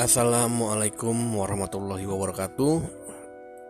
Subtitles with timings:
[0.00, 2.74] Assalamualaikum warahmatullahi wabarakatuh.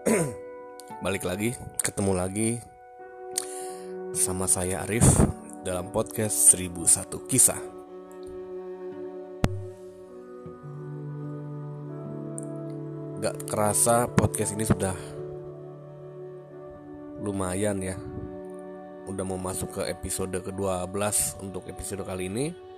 [1.05, 2.63] Balik lagi, ketemu lagi
[4.15, 5.03] Sama saya Arif
[5.67, 7.59] Dalam podcast 1001 Kisah.
[13.19, 14.95] Gak kerasa podcast ini sudah
[17.27, 17.99] Lumayan ya.
[19.11, 20.95] Udah mau masuk ke episode ke-12
[21.43, 22.70] Untuk episode kali ini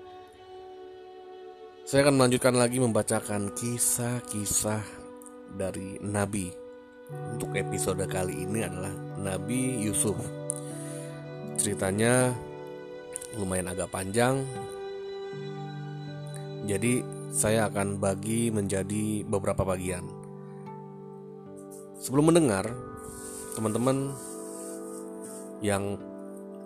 [1.93, 4.81] saya akan melanjutkan lagi membacakan kisah-kisah
[5.61, 6.49] dari Nabi.
[7.37, 10.17] Untuk episode kali ini adalah Nabi Yusuf.
[11.61, 12.33] Ceritanya
[13.37, 14.41] lumayan agak panjang.
[16.65, 20.09] Jadi saya akan bagi menjadi beberapa bagian.
[22.01, 22.73] Sebelum mendengar,
[23.53, 24.17] teman-teman
[25.61, 26.01] yang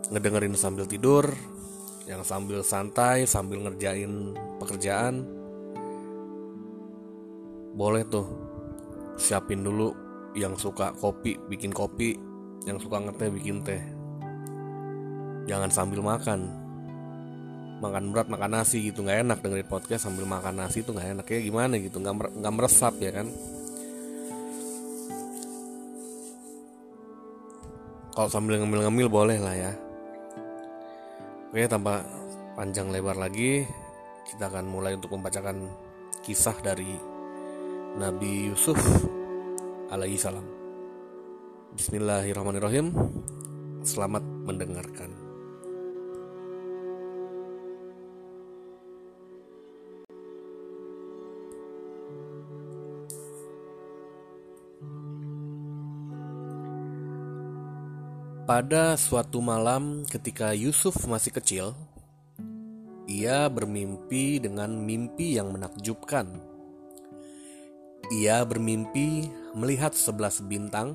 [0.07, 1.27] ngedengerin sambil tidur
[2.07, 4.31] yang sambil santai sambil ngerjain
[4.63, 5.27] pekerjaan
[7.77, 8.25] boleh tuh
[9.19, 9.93] siapin dulu
[10.39, 12.15] yang suka kopi bikin kopi
[12.65, 13.83] yang suka ngeteh bikin teh.
[15.47, 16.51] Jangan sambil makan.
[17.77, 21.27] Makan berat makan nasi gitu nggak enak dengerin podcast sambil makan nasi tuh nggak enak.
[21.31, 23.29] Ya gimana gitu nggak nggak meresap ya kan?
[28.17, 29.86] Kalau sambil ngemil-ngemil boleh lah ya
[31.57, 32.05] Oke, tanpa
[32.53, 33.65] panjang lebar lagi,
[34.29, 35.65] kita akan mulai untuk membacakan
[36.21, 36.93] kisah dari
[37.97, 38.77] Nabi Yusuf
[39.89, 40.45] alaihi salam.
[41.73, 42.93] Bismillahirrahmanirrahim.
[43.81, 45.26] Selamat mendengarkan.
[58.47, 61.75] Pada suatu malam, ketika Yusuf masih kecil,
[63.11, 66.31] ia bermimpi dengan mimpi yang menakjubkan.
[68.15, 70.95] Ia bermimpi melihat sebelas bintang,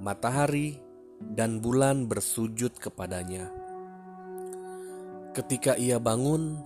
[0.00, 0.80] matahari,
[1.20, 3.52] dan bulan bersujud kepadanya.
[5.36, 6.56] Ketika ia bangun,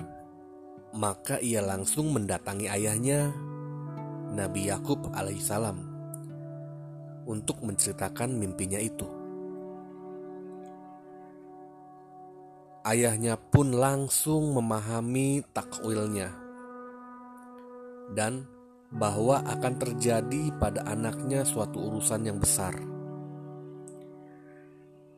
[0.94, 3.34] maka ia langsung mendatangi ayahnya,
[4.30, 5.82] Nabi Yakub alaihissalam,
[7.26, 9.15] untuk menceritakan mimpinya itu.
[12.86, 16.30] Ayahnya pun langsung memahami takwilnya
[18.14, 18.46] dan
[18.94, 22.78] bahwa akan terjadi pada anaknya suatu urusan yang besar.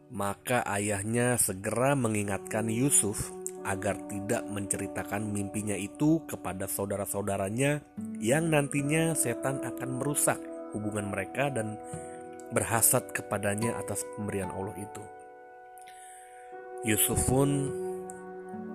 [0.08, 3.28] Maka ayahnya segera mengingatkan Yusuf
[3.68, 7.84] agar tidak menceritakan mimpinya itu kepada saudara-saudaranya
[8.16, 10.40] yang nantinya setan akan merusak
[10.72, 11.76] hubungan mereka dan
[12.48, 15.17] berhasad kepadanya atas pemberian Allah itu.
[16.86, 17.66] Yusuf pun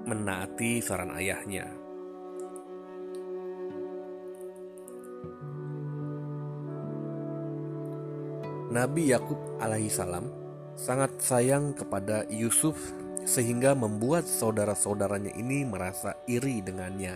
[0.04, 1.72] menaati saran ayahnya.
[8.76, 10.28] Nabi Yakub alaihissalam
[10.76, 12.76] sangat sayang kepada Yusuf
[13.24, 17.16] sehingga membuat saudara-saudaranya ini merasa iri dengannya.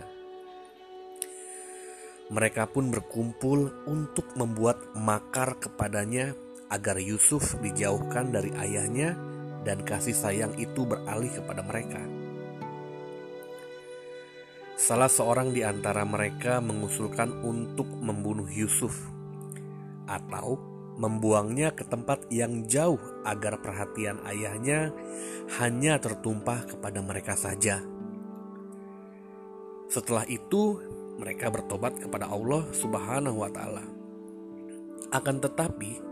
[2.32, 6.32] Mereka pun berkumpul untuk membuat makar kepadanya
[6.72, 9.27] agar Yusuf dijauhkan dari ayahnya
[9.62, 12.02] dan kasih sayang itu beralih kepada mereka.
[14.78, 18.94] Salah seorang di antara mereka mengusulkan untuk membunuh Yusuf
[20.06, 20.56] atau
[20.98, 24.90] membuangnya ke tempat yang jauh agar perhatian ayahnya
[25.62, 27.82] hanya tertumpah kepada mereka saja.
[29.88, 30.78] Setelah itu,
[31.18, 33.84] mereka bertobat kepada Allah Subhanahu wa Ta'ala.
[35.10, 36.07] Akan tetapi,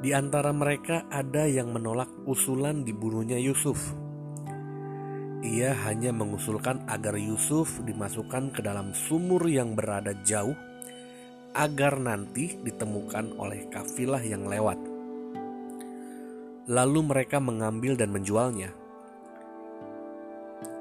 [0.00, 3.96] di antara mereka ada yang menolak usulan dibunuhnya Yusuf.
[5.40, 10.56] Ia hanya mengusulkan agar Yusuf dimasukkan ke dalam sumur yang berada jauh
[11.56, 14.76] agar nanti ditemukan oleh kafilah yang lewat.
[16.66, 18.74] Lalu mereka mengambil dan menjualnya.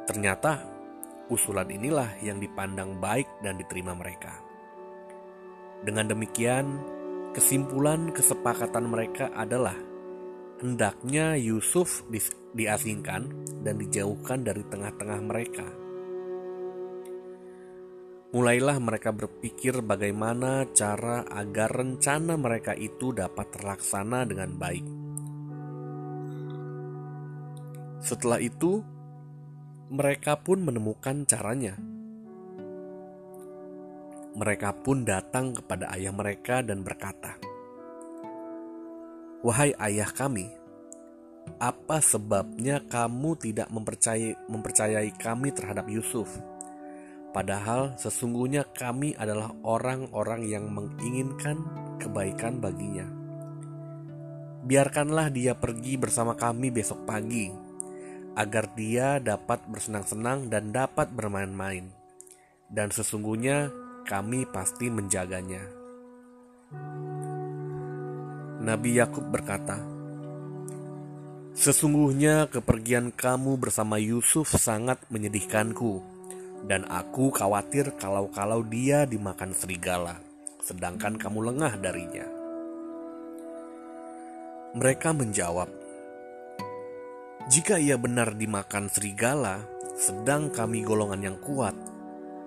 [0.10, 0.66] Ternyata
[1.30, 4.34] usulan inilah yang dipandang baik dan diterima mereka.
[5.86, 6.95] Dengan demikian,
[7.36, 9.76] Kesimpulan kesepakatan mereka adalah
[10.64, 12.24] hendaknya Yusuf di,
[12.56, 13.28] diasingkan
[13.60, 15.68] dan dijauhkan dari tengah-tengah mereka.
[18.32, 24.88] Mulailah mereka berpikir bagaimana cara agar rencana mereka itu dapat terlaksana dengan baik.
[28.00, 28.80] Setelah itu,
[29.92, 31.76] mereka pun menemukan caranya
[34.36, 37.40] mereka pun datang kepada ayah mereka dan berkata,
[39.42, 40.52] "Wahai ayah kami,
[41.62, 46.28] apa sebabnya kamu tidak mempercayai, mempercayai kami terhadap Yusuf?
[47.32, 51.60] Padahal sesungguhnya kami adalah orang-orang yang menginginkan
[52.00, 53.08] kebaikan baginya.
[54.66, 57.52] Biarkanlah dia pergi bersama kami besok pagi,
[58.40, 61.92] agar dia dapat bersenang-senang dan dapat bermain-main.
[62.72, 63.70] Dan sesungguhnya
[64.06, 65.66] kami pasti menjaganya.
[68.62, 69.82] Nabi Yakub berkata,
[71.58, 76.16] "Sesungguhnya kepergian kamu bersama Yusuf sangat menyedihkanku."
[76.66, 80.18] dan aku khawatir kalau-kalau dia dimakan serigala,
[80.66, 82.26] sedangkan kamu lengah darinya.
[84.76, 85.70] Mereka menjawab,
[87.48, 89.62] "Jika ia benar dimakan serigala,
[89.96, 91.78] sedang kami golongan yang kuat.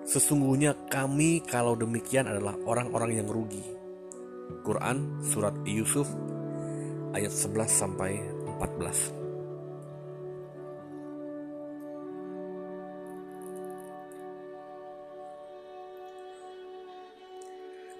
[0.09, 3.61] Sesungguhnya kami, kalau demikian, adalah orang-orang yang rugi."
[4.65, 6.09] Quran Surat Yusuf
[7.13, 8.17] ayat 11 sampai
[8.57, 9.13] 14.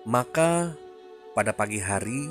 [0.10, 0.74] Maka
[1.38, 2.26] pada pagi hari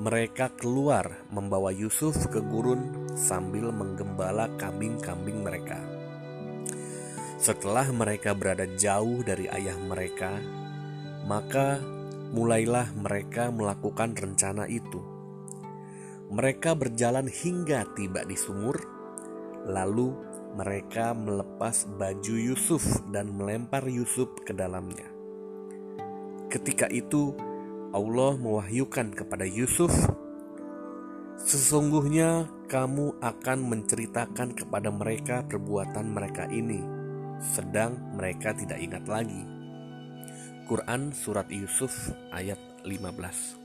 [0.00, 6.03] mereka keluar membawa Yusuf ke gurun sambil menggembala kambing-kambing mereka.
[7.44, 10.40] Setelah mereka berada jauh dari ayah mereka,
[11.28, 11.76] maka
[12.32, 15.04] mulailah mereka melakukan rencana itu.
[16.32, 18.80] Mereka berjalan hingga tiba di sumur,
[19.68, 20.16] lalu
[20.56, 22.80] mereka melepas baju Yusuf
[23.12, 25.04] dan melempar Yusuf ke dalamnya.
[26.48, 27.36] Ketika itu
[27.92, 29.92] Allah mewahyukan kepada Yusuf,
[31.44, 36.93] "Sesungguhnya kamu akan menceritakan kepada mereka perbuatan mereka ini,
[37.44, 39.44] sedang mereka tidak ingat lagi."
[40.64, 41.92] Quran Surat Yusuf
[42.32, 42.56] ayat
[42.88, 43.60] 15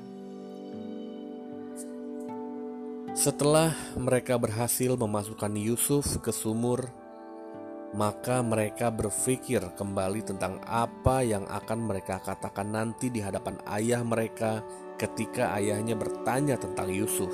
[3.15, 6.91] Setelah mereka berhasil memasukkan Yusuf ke sumur
[7.89, 14.61] maka mereka berpikir kembali tentang apa yang akan mereka katakan nanti di hadapan ayah mereka
[14.99, 17.33] ketika ayahnya bertanya tentang Yusuf.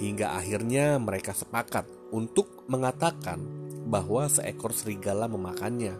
[0.00, 3.36] Hingga akhirnya mereka sepakat untuk mengatakan
[3.84, 5.92] bahwa seekor serigala memakannya.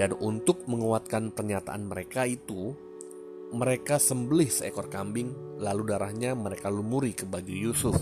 [0.00, 2.72] Dan untuk menguatkan pernyataan mereka itu,
[3.52, 8.00] mereka sembelih seekor kambing, lalu darahnya mereka lumuri ke baju Yusuf.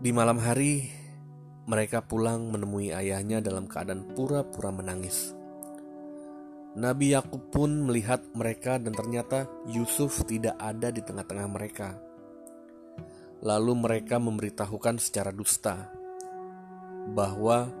[0.00, 0.86] Di malam hari,
[1.66, 5.34] mereka pulang menemui ayahnya dalam keadaan pura-pura menangis.
[6.76, 11.96] Nabi Yakub pun melihat mereka dan ternyata Yusuf tidak ada di tengah-tengah mereka.
[13.40, 15.88] Lalu mereka memberitahukan secara dusta
[17.16, 17.72] bahwa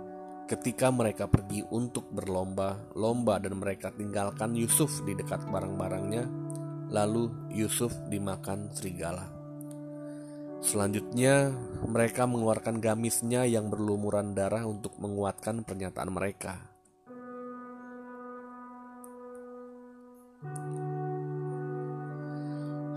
[0.48, 6.24] ketika mereka pergi untuk berlomba-lomba dan mereka tinggalkan Yusuf di dekat barang-barangnya,
[6.88, 9.28] lalu Yusuf dimakan serigala.
[10.64, 11.52] Selanjutnya,
[11.84, 16.75] mereka mengeluarkan gamisnya yang berlumuran darah untuk menguatkan pernyataan mereka.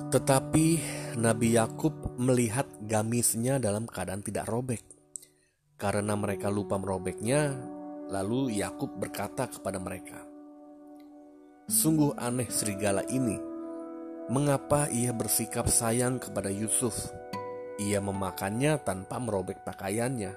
[0.10, 0.68] Tetapi
[1.22, 4.82] Nabi Yakub melihat gamisnya dalam keadaan tidak robek.
[5.78, 7.54] Karena mereka lupa merobeknya,
[8.10, 10.18] lalu Yakub berkata kepada mereka,
[11.70, 13.38] "Sungguh aneh serigala ini.
[14.34, 17.14] Mengapa ia bersikap sayang kepada Yusuf?"
[17.78, 20.34] Ia memakannya tanpa merobek pakaiannya.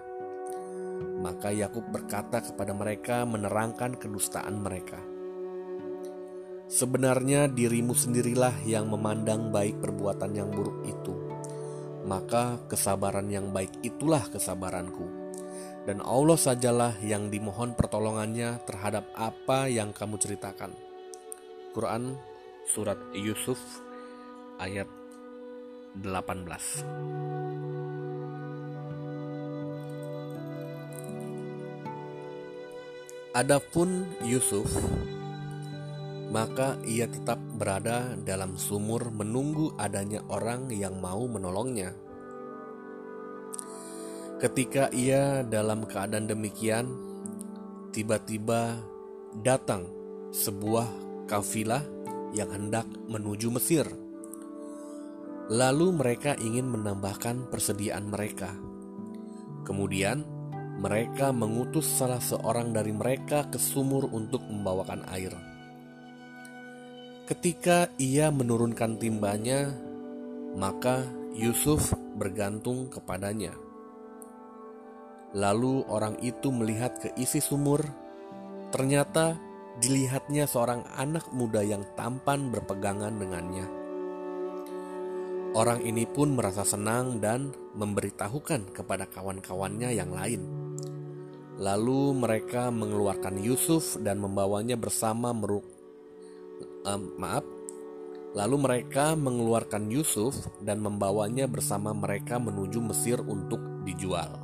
[1.24, 5.11] Maka Yakub berkata kepada mereka menerangkan kedustaan mereka.
[6.72, 11.12] Sebenarnya dirimu sendirilah yang memandang baik perbuatan yang buruk itu.
[12.08, 15.04] Maka kesabaran yang baik itulah kesabaranku.
[15.84, 20.72] Dan Allah sajalah yang dimohon pertolongannya terhadap apa yang kamu ceritakan.
[21.76, 22.16] Quran
[22.64, 23.60] Surat Yusuf
[24.56, 24.88] ayat
[26.00, 26.24] 18
[33.36, 34.72] Adapun Yusuf
[36.32, 41.92] maka ia tetap berada dalam sumur menunggu adanya orang yang mau menolongnya.
[44.40, 46.88] Ketika ia dalam keadaan demikian,
[47.92, 48.80] tiba-tiba
[49.44, 49.86] datang
[50.32, 50.88] sebuah
[51.28, 51.84] kafilah
[52.32, 53.86] yang hendak menuju Mesir.
[55.52, 58.56] Lalu mereka ingin menambahkan persediaan mereka.
[59.68, 60.24] Kemudian
[60.80, 65.51] mereka mengutus salah seorang dari mereka ke sumur untuk membawakan air.
[67.22, 69.70] Ketika ia menurunkan timbanya,
[70.58, 71.06] maka
[71.38, 73.54] Yusuf bergantung kepadanya.
[75.30, 77.86] Lalu orang itu melihat ke isi sumur,
[78.74, 79.38] ternyata
[79.78, 83.66] dilihatnya seorang anak muda yang tampan berpegangan dengannya.
[85.54, 90.42] Orang ini pun merasa senang dan memberitahukan kepada kawan-kawannya yang lain.
[91.62, 95.30] Lalu mereka mengeluarkan Yusuf dan membawanya bersama
[96.86, 97.44] um, maaf.
[98.32, 100.32] Lalu mereka mengeluarkan Yusuf
[100.64, 104.40] dan membawanya bersama mereka menuju Mesir untuk dijual.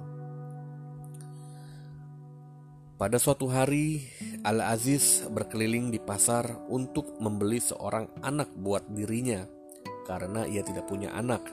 [2.98, 4.10] Pada suatu hari,
[4.42, 9.46] Al-Aziz berkeliling di pasar untuk membeli seorang anak buat dirinya
[10.02, 11.46] karena ia tidak punya anak.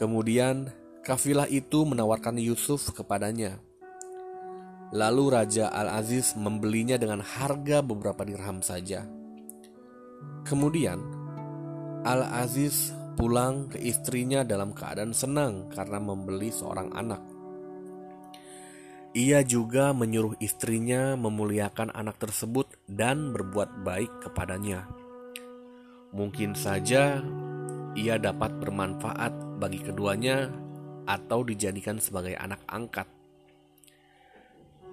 [0.00, 0.72] Kemudian,
[1.04, 3.60] kafilah itu menawarkan Yusuf kepadanya.
[4.94, 9.15] Lalu Raja Al-Aziz membelinya dengan harga beberapa dirham saja.
[10.46, 11.02] Kemudian,
[12.06, 17.22] Al-Aziz pulang ke istrinya dalam keadaan senang karena membeli seorang anak.
[19.16, 24.84] Ia juga menyuruh istrinya memuliakan anak tersebut dan berbuat baik kepadanya.
[26.12, 27.24] Mungkin saja
[27.96, 30.52] ia dapat bermanfaat bagi keduanya
[31.08, 33.08] atau dijadikan sebagai anak angkat.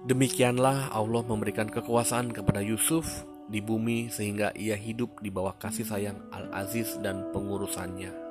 [0.08, 6.18] Demikianlah Allah memberikan kekuasaan kepada Yusuf di bumi sehingga ia hidup di bawah kasih sayang
[6.32, 8.24] Al-Aziz dan pengurusannya.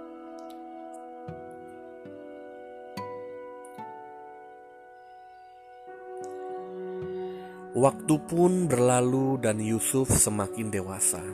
[7.74, 11.25] Waktu pun berlalu dan Yusuf semakin dewasa.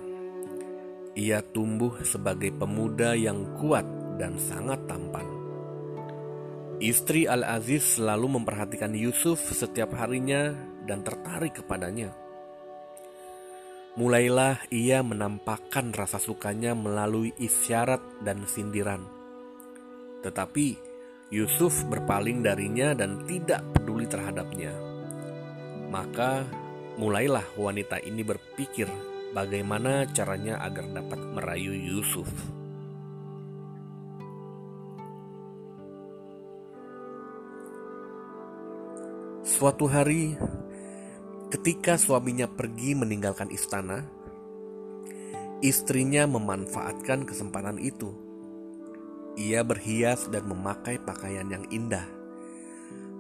[1.11, 3.83] Ia tumbuh sebagai pemuda yang kuat
[4.15, 5.27] dan sangat tampan.
[6.79, 10.55] Istri Al-Aziz selalu memperhatikan Yusuf setiap harinya
[10.87, 12.15] dan tertarik kepadanya.
[13.99, 19.03] Mulailah ia menampakkan rasa sukanya melalui isyarat dan sindiran.
[20.23, 20.79] Tetapi
[21.35, 24.71] Yusuf berpaling darinya dan tidak peduli terhadapnya.
[25.91, 26.47] Maka
[26.95, 28.87] mulailah wanita ini berpikir
[29.35, 32.31] bagaimana caranya agar dapat merayu Yusuf.
[39.43, 40.39] Suatu hari,
[41.49, 44.05] Ketika suaminya pergi meninggalkan istana,
[45.65, 48.13] istrinya memanfaatkan kesempatan itu.
[49.33, 52.05] Ia berhias dan memakai pakaian yang indah,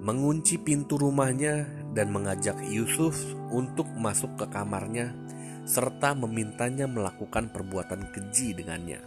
[0.05, 1.65] mengunci pintu rumahnya,
[1.97, 3.17] dan mengajak Yusuf
[3.49, 5.09] untuk masuk ke kamarnya,
[5.65, 9.01] serta memintanya melakukan perbuatan keji dengannya.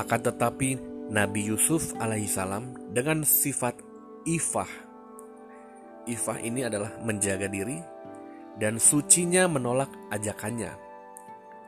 [0.00, 0.80] Akan tetapi,
[1.12, 3.76] Nabi Yusuf alaihissalam dengan sifat
[4.24, 4.85] ifah
[6.06, 7.82] Ifah ini adalah menjaga diri
[8.54, 10.72] dan sucinya menolak ajakannya.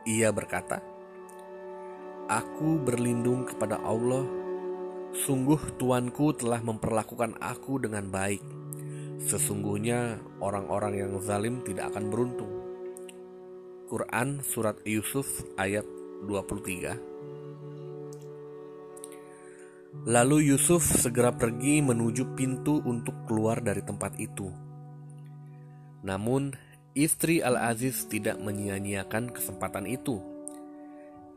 [0.07, 0.79] Ia berkata,
[2.31, 4.23] Aku berlindung kepada Allah,
[5.27, 8.41] sungguh Tuanku telah memperlakukan aku dengan baik.
[9.19, 12.53] Sesungguhnya orang-orang yang zalim tidak akan beruntung.
[13.91, 15.27] Quran Surat Yusuf
[15.59, 15.89] ayat
[16.29, 17.18] 23
[20.07, 24.47] Lalu Yusuf segera pergi menuju pintu untuk keluar dari tempat itu.
[26.07, 26.55] Namun,
[26.95, 30.23] istri Al-Aziz tidak menyia-nyiakan kesempatan itu.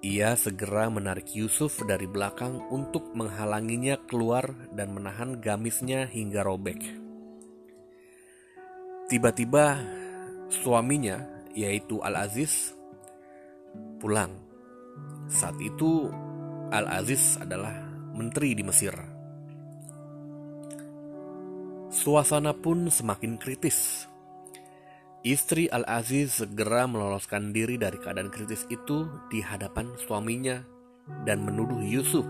[0.01, 6.81] Ia segera menarik Yusuf dari belakang untuk menghalanginya keluar dan menahan gamisnya hingga robek.
[9.09, 9.77] Tiba-tiba,
[10.49, 11.21] suaminya,
[11.53, 12.73] yaitu Al-Aziz,
[14.01, 14.33] pulang.
[15.27, 16.09] Saat itu,
[16.71, 17.90] Al-Aziz adalah
[18.21, 18.93] menteri di Mesir.
[21.89, 24.05] Suasana pun semakin kritis.
[25.25, 30.61] Istri Al-Aziz segera meloloskan diri dari keadaan kritis itu di hadapan suaminya
[31.25, 32.25] dan menuduh Yusuf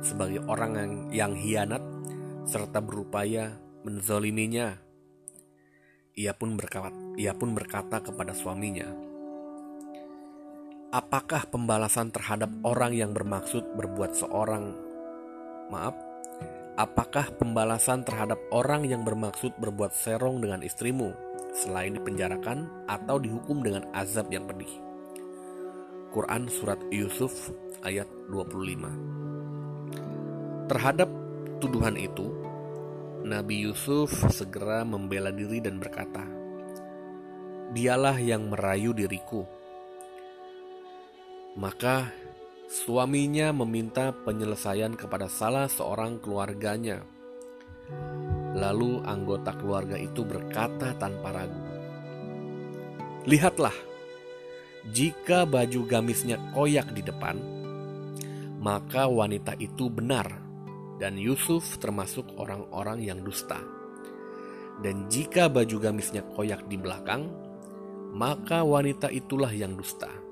[0.00, 1.84] sebagai orang yang, yang hianat
[2.48, 4.80] serta berupaya menzoliminya.
[6.16, 8.88] Ia pun berkata, ia pun berkata kepada suaminya,
[10.96, 14.85] Apakah pembalasan terhadap orang yang bermaksud berbuat seorang
[15.72, 15.94] maaf,
[16.76, 21.12] apakah pembalasan terhadap orang yang bermaksud berbuat serong dengan istrimu
[21.56, 24.70] selain dipenjarakan atau dihukum dengan azab yang pedih?
[26.12, 27.52] Quran Surat Yusuf
[27.84, 29.06] ayat 25
[30.66, 31.06] Terhadap
[31.62, 32.26] tuduhan itu,
[33.22, 36.26] Nabi Yusuf segera membela diri dan berkata,
[37.70, 39.46] Dialah yang merayu diriku.
[41.54, 42.10] Maka
[42.66, 46.98] Suaminya meminta penyelesaian kepada salah seorang keluarganya.
[48.58, 51.62] Lalu anggota keluarga itu berkata tanpa ragu,
[53.22, 53.74] "Lihatlah,
[54.90, 57.38] jika baju gamisnya koyak di depan,
[58.58, 60.26] maka wanita itu benar,
[60.98, 63.62] dan Yusuf termasuk orang-orang yang dusta.
[64.82, 67.30] Dan jika baju gamisnya koyak di belakang,
[68.10, 70.25] maka wanita itulah yang dusta."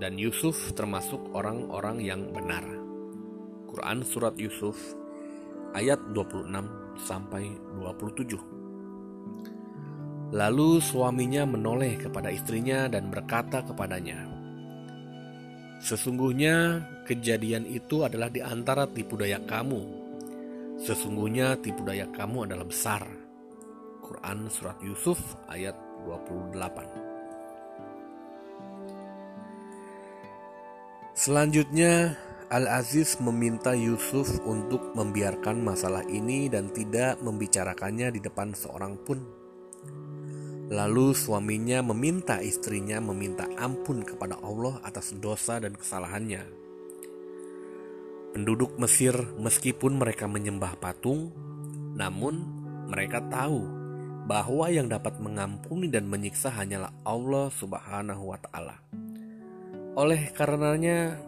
[0.00, 2.64] Dan Yusuf termasuk orang-orang yang benar.
[3.68, 4.96] Quran surat Yusuf
[5.76, 10.32] ayat 26 sampai 27.
[10.32, 14.24] Lalu suaminya menoleh kepada istrinya dan berkata kepadanya,
[15.80, 19.80] Sesungguhnya kejadian itu adalah di antara tipu daya kamu.
[20.80, 23.04] Sesungguhnya tipu daya kamu adalah besar.
[24.04, 25.16] Quran Surat Yusuf
[25.48, 27.09] ayat 28
[31.20, 32.16] Selanjutnya,
[32.48, 39.40] Al-Aziz meminta Yusuf untuk membiarkan masalah ini dan tidak membicarakannya di depan seorang pun
[40.70, 46.46] Lalu suaminya meminta istrinya meminta ampun kepada Allah atas dosa dan kesalahannya.
[48.30, 51.34] Penduduk Mesir, meskipun mereka menyembah patung,
[51.98, 52.46] namun
[52.86, 53.66] mereka tahu
[54.30, 58.78] bahwa yang dapat mengampuni dan menyiksa hanyalah Allah Subhanahu wa Ta'ala.
[60.00, 61.20] Oleh karenanya,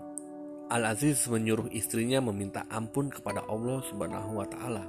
[0.73, 4.85] Al-Aziz menyuruh istrinya meminta ampun kepada Allah Subhanahu wa Ta'ala.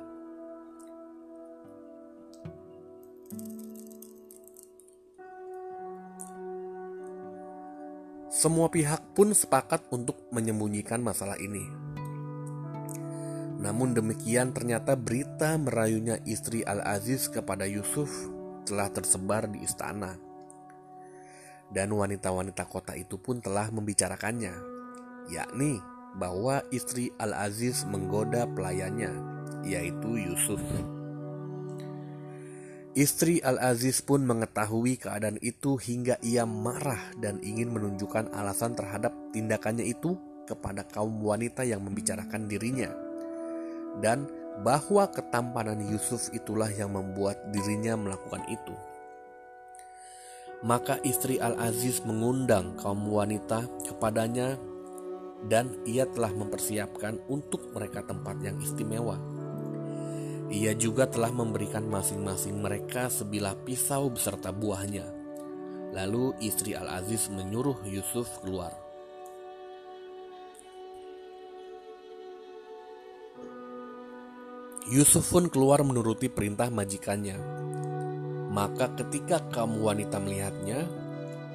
[8.31, 11.67] Semua pihak pun sepakat untuk menyembunyikan masalah ini.
[13.59, 18.31] Namun demikian ternyata berita merayunya istri Al-Aziz kepada Yusuf
[18.63, 20.22] telah tersebar di istana.
[21.73, 24.53] Dan wanita-wanita kota itu pun telah membicarakannya,
[25.33, 25.81] yakni
[26.13, 29.09] bahwa istri Al-Aziz menggoda pelayannya,
[29.65, 30.61] yaitu Yusuf.
[32.93, 39.89] Istri Al-Aziz pun mengetahui keadaan itu hingga ia marah dan ingin menunjukkan alasan terhadap tindakannya
[39.89, 40.13] itu
[40.45, 42.93] kepada kaum wanita yang membicarakan dirinya.
[43.97, 44.29] Dan
[44.61, 48.77] bahwa ketampanan Yusuf itulah yang membuat dirinya melakukan itu.
[50.63, 54.55] Maka istri Al-Aziz mengundang kaum wanita kepadanya
[55.51, 59.19] dan ia telah mempersiapkan untuk mereka tempat yang istimewa
[60.53, 65.09] ia juga telah memberikan masing-masing mereka sebilah pisau beserta buahnya.
[65.97, 68.69] Lalu istri Al-Aziz menyuruh Yusuf keluar.
[74.93, 77.62] Yusuf pun keluar menuruti perintah majikannya.
[78.53, 80.85] Maka ketika kaum wanita melihatnya,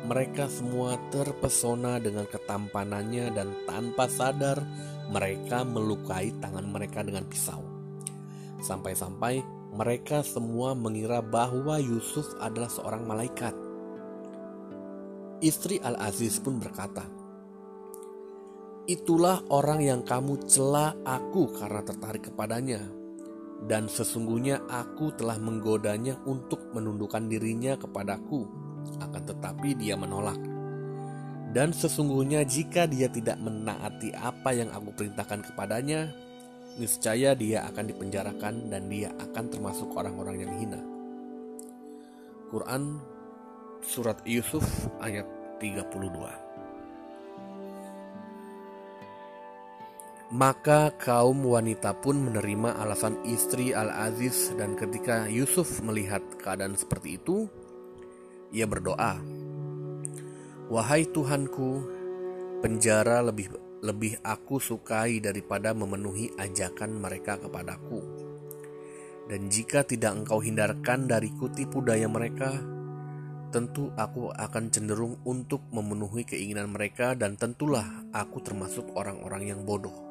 [0.03, 4.59] mereka semua terpesona dengan ketampanannya dan tanpa sadar
[5.07, 7.63] mereka melukai tangan mereka dengan pisau.
[8.59, 9.47] Sampai-sampai
[9.79, 13.55] mereka semua mengira bahwa Yusuf adalah seorang malaikat.
[15.39, 17.07] Istri Al-Aziz pun berkata,
[18.91, 22.98] Itulah orang yang kamu cela aku karena tertarik kepadanya.
[23.59, 28.47] Dan sesungguhnya aku telah menggodanya untuk menundukkan dirinya kepadaku.
[29.03, 30.39] Akan tetapi dia menolak.
[31.51, 36.13] Dan sesungguhnya jika dia tidak menaati apa yang aku perintahkan kepadanya,
[36.79, 40.81] niscaya dia akan dipenjarakan dan dia akan termasuk orang-orang yang hina.
[42.49, 43.01] Quran
[43.83, 44.65] Surat Yusuf
[44.99, 45.27] ayat
[45.61, 46.48] 32
[50.29, 57.49] Maka kaum wanita pun menerima alasan istri Al-Aziz dan ketika Yusuf melihat keadaan seperti itu,
[58.53, 59.17] ia berdoa,
[60.69, 61.81] Wahai Tuhanku,
[62.61, 68.05] penjara lebih lebih aku sukai daripada memenuhi ajakan mereka kepadaku.
[69.33, 72.53] Dan jika tidak engkau hindarkan dariku tipu daya mereka,
[73.49, 80.08] tentu aku akan cenderung untuk memenuhi keinginan mereka dan tentulah aku termasuk orang-orang yang bodoh.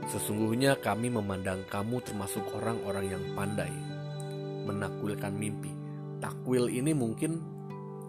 [0.10, 3.70] Sesungguhnya kami memandang kamu termasuk orang-orang yang pandai
[4.66, 5.70] menakwilkan mimpi.
[6.18, 7.38] Takwil ini mungkin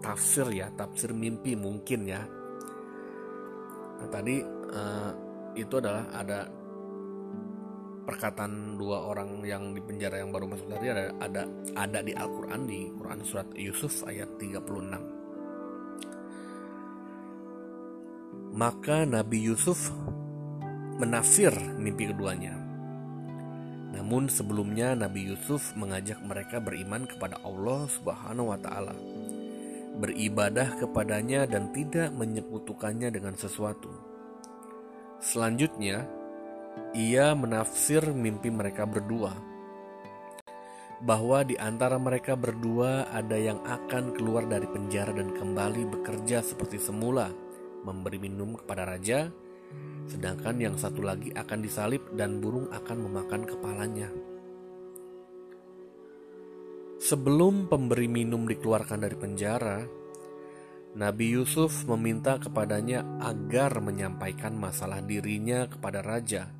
[0.01, 2.25] tafsir ya, tafsir mimpi mungkin ya.
[4.01, 4.41] Nah, tadi
[4.73, 5.13] uh,
[5.53, 6.49] itu adalah ada
[8.01, 11.45] perkataan dua orang yang di penjara yang baru masuk tadi ada ada
[11.77, 14.57] ada di Al-Qur'an di Quran surat Yusuf ayat 36.
[18.51, 19.93] Maka Nabi Yusuf
[20.99, 22.57] menafsir mimpi keduanya.
[23.91, 28.95] Namun sebelumnya Nabi Yusuf mengajak mereka beriman kepada Allah Subhanahu wa taala.
[29.99, 33.91] Beribadah kepadanya dan tidak menyekutukannya dengan sesuatu.
[35.19, 36.07] Selanjutnya,
[36.95, 39.35] ia menafsir mimpi mereka berdua,
[41.01, 46.77] bahwa di antara mereka berdua ada yang akan keluar dari penjara dan kembali bekerja seperti
[46.77, 47.27] semula,
[47.83, 49.33] memberi minum kepada raja,
[50.11, 54.11] sedangkan yang satu lagi akan disalib dan burung akan memakan kepalanya.
[57.01, 59.81] Sebelum pemberi minum dikeluarkan dari penjara,
[60.91, 66.51] Nabi Yusuf meminta kepadanya agar menyampaikan masalah dirinya kepada raja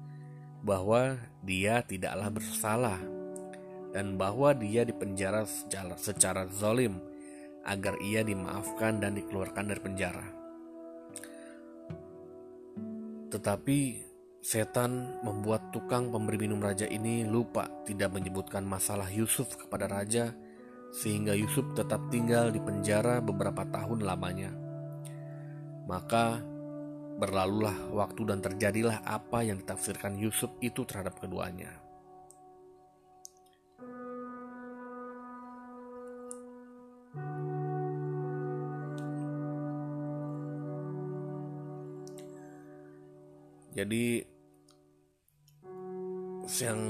[0.63, 2.99] bahwa dia tidaklah bersalah
[3.91, 6.97] dan bahwa dia dipenjara secara, secara zolim
[7.67, 10.40] agar ia dimaafkan dan dikeluarkan dari penjara.
[13.31, 13.79] Tetapi
[14.43, 20.35] setan membuat tukang pemberi minum raja ini lupa tidak menyebutkan masalah Yusuf kepada raja
[20.91, 24.51] sehingga Yusuf tetap tinggal di penjara beberapa tahun lamanya.
[25.87, 26.51] Maka
[27.21, 31.69] Berlalulah waktu dan terjadilah apa yang ditafsirkan Yusuf itu terhadap keduanya.
[43.71, 44.19] Jadi
[46.61, 46.81] yang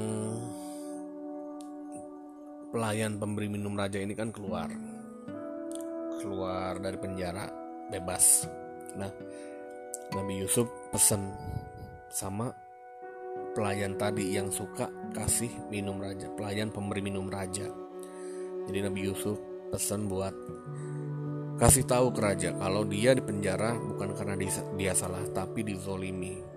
[2.74, 4.68] pelayan pemberi minum raja ini kan keluar
[6.18, 7.46] keluar dari penjara
[7.90, 8.50] bebas.
[8.98, 9.12] Nah,
[10.18, 11.34] Nabi Yusuf pesan
[12.10, 12.54] sama
[13.54, 17.68] pelayan tadi yang suka kasih minum raja, pelayan pemberi minum raja.
[18.70, 19.38] Jadi Nabi Yusuf
[19.74, 20.36] pesan buat
[21.58, 24.36] kasih tahu ke raja kalau dia di penjara bukan karena
[24.78, 26.51] dia, salah tapi dizolimi.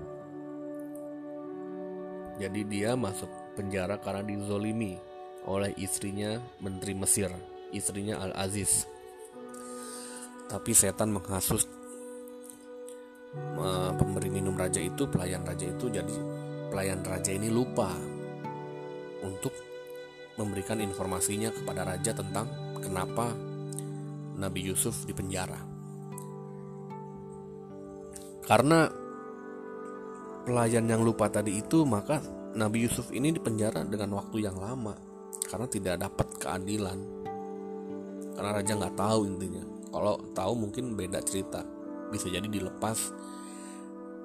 [2.35, 4.99] Jadi dia masuk penjara karena dizolimi
[5.47, 7.31] oleh istrinya Menteri Mesir,
[7.70, 8.90] istrinya Al-Aziz.
[10.51, 11.62] Tapi setan menghasut
[13.99, 16.16] pemberi minum raja itu pelayan raja itu jadi
[16.70, 17.90] pelayan raja ini lupa
[19.27, 19.51] untuk
[20.38, 23.35] memberikan informasinya kepada raja tentang kenapa
[24.35, 25.59] Nabi Yusuf dipenjara.
[28.44, 28.90] Karena
[30.44, 32.20] pelayan yang lupa tadi itu maka
[32.54, 34.94] Nabi Yusuf ini dipenjara dengan waktu yang lama
[35.48, 36.98] karena tidak dapat keadilan.
[38.37, 39.64] Karena raja nggak tahu intinya.
[39.90, 41.64] Kalau tahu mungkin beda cerita
[42.12, 43.11] bisa jadi dilepas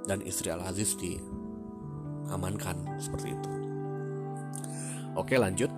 [0.05, 3.49] dan istri Al-Aziz diamankan seperti itu.
[5.17, 5.69] Oke lanjut.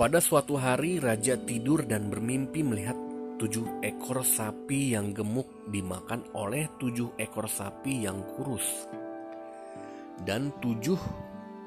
[0.00, 2.96] Pada suatu hari raja tidur dan bermimpi melihat
[3.40, 8.84] tujuh ekor sapi yang gemuk dimakan oleh tujuh ekor sapi yang kurus
[10.28, 11.00] dan tujuh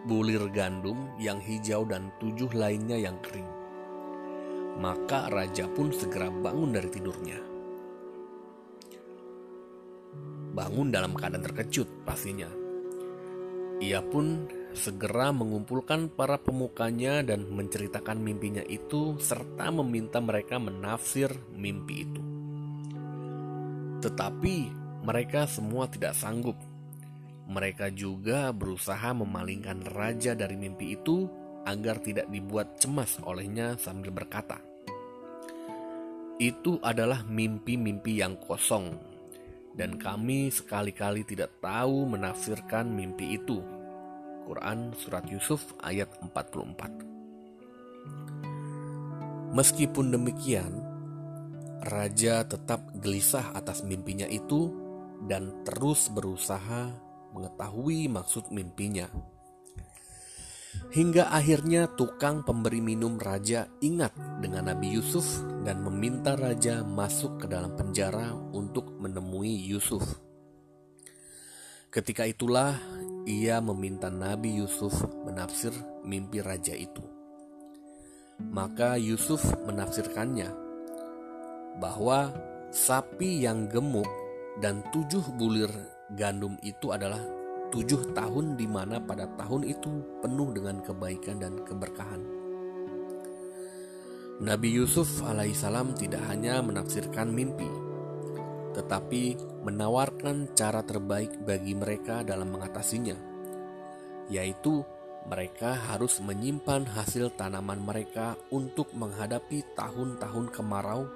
[0.05, 3.49] bulir gandum yang hijau dan tujuh lainnya yang kering.
[4.77, 7.41] Maka raja pun segera bangun dari tidurnya.
[10.53, 12.49] Bangun dalam keadaan terkejut pastinya.
[13.81, 22.05] Ia pun segera mengumpulkan para pemukanya dan menceritakan mimpinya itu serta meminta mereka menafsir mimpi
[22.05, 22.21] itu.
[24.03, 24.57] Tetapi
[25.03, 26.57] mereka semua tidak sanggup.
[27.43, 31.27] Mereka juga berusaha memalingkan raja dari mimpi itu
[31.63, 34.59] agar tidak dibuat cemas olehnya sambil berkata,
[36.39, 38.95] "Itu adalah mimpi-mimpi yang kosong,
[39.75, 43.72] dan kami sekali-kali tidak tahu menafsirkan mimpi itu."
[44.43, 47.13] Quran Surat Yusuf ayat 44
[49.53, 50.93] Meskipun demikian,
[51.83, 54.71] Raja tetap gelisah atas mimpinya itu
[55.27, 56.95] dan terus berusaha
[57.35, 59.11] mengetahui maksud mimpinya.
[60.93, 67.45] Hingga akhirnya tukang pemberi minum raja ingat dengan Nabi Yusuf dan meminta raja masuk ke
[67.49, 70.01] dalam penjara untuk menemui Yusuf.
[71.93, 72.73] Ketika itulah
[73.23, 74.91] ia meminta Nabi Yusuf
[75.23, 75.71] menafsir
[76.03, 77.03] mimpi raja itu.
[78.43, 80.51] Maka Yusuf menafsirkannya
[81.79, 82.35] bahwa
[82.73, 84.07] sapi yang gemuk
[84.59, 85.71] dan tujuh bulir
[86.19, 87.21] gandum itu adalah
[87.71, 92.21] tujuh tahun di mana pada tahun itu penuh dengan kebaikan dan keberkahan.
[94.43, 97.69] Nabi Yusuf alaihissalam tidak hanya menafsirkan mimpi,
[98.73, 103.15] tetapi menawarkan cara terbaik bagi mereka dalam mengatasinya,
[104.27, 104.81] yaitu
[105.23, 111.07] mereka harus menyimpan hasil tanaman mereka untuk menghadapi tahun-tahun kemarau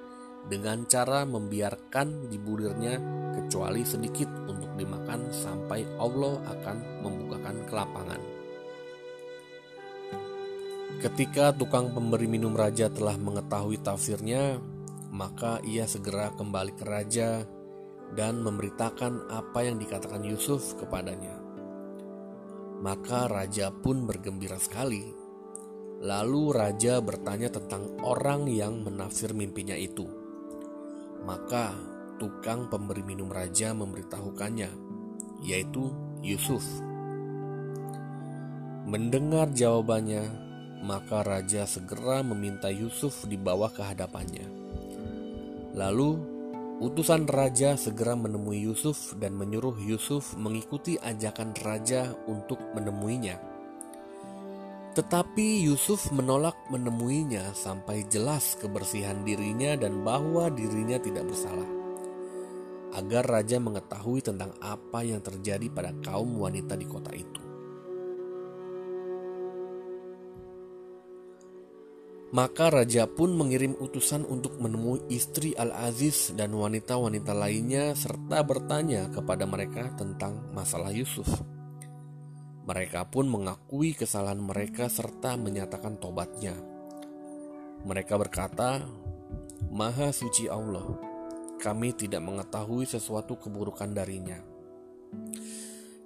[0.48, 2.96] dengan cara membiarkan di bulirnya
[3.36, 8.22] kecuali sedikit untuk dimakan sampai Allah akan membukakan kelapangan.
[10.98, 14.58] Ketika tukang pemberi minum raja telah mengetahui tafsirnya,
[15.12, 17.44] maka ia segera kembali ke raja
[18.16, 21.36] dan memberitakan apa yang dikatakan Yusuf kepadanya.
[22.78, 25.02] Maka raja pun bergembira sekali.
[25.98, 30.06] Lalu raja bertanya tentang orang yang menafsir mimpinya itu.
[31.26, 31.74] Maka
[32.22, 34.70] tukang pemberi minum raja memberitahukannya,
[35.42, 35.90] yaitu
[36.22, 36.62] Yusuf.
[38.88, 40.24] Mendengar jawabannya,
[40.86, 44.57] maka raja segera meminta Yusuf dibawa ke hadapannya.
[45.78, 46.18] Lalu,
[46.82, 53.38] utusan raja segera menemui Yusuf dan menyuruh Yusuf mengikuti ajakan raja untuk menemuinya.
[54.98, 61.70] Tetapi Yusuf menolak menemuinya sampai jelas kebersihan dirinya dan bahwa dirinya tidak bersalah.
[62.98, 67.47] Agar raja mengetahui tentang apa yang terjadi pada kaum wanita di kota itu.
[72.28, 79.48] Maka raja pun mengirim utusan untuk menemui istri Al-Aziz dan wanita-wanita lainnya serta bertanya kepada
[79.48, 81.28] mereka tentang masalah Yusuf.
[82.68, 86.52] Mereka pun mengakui kesalahan mereka serta menyatakan tobatnya.
[87.88, 88.84] Mereka berkata,
[89.72, 91.00] "Maha suci Allah,
[91.64, 94.44] kami tidak mengetahui sesuatu keburukan darinya."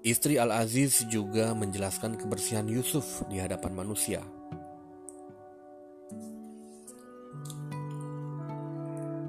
[0.05, 4.21] Istri Al-Aziz juga menjelaskan kebersihan Yusuf di hadapan manusia.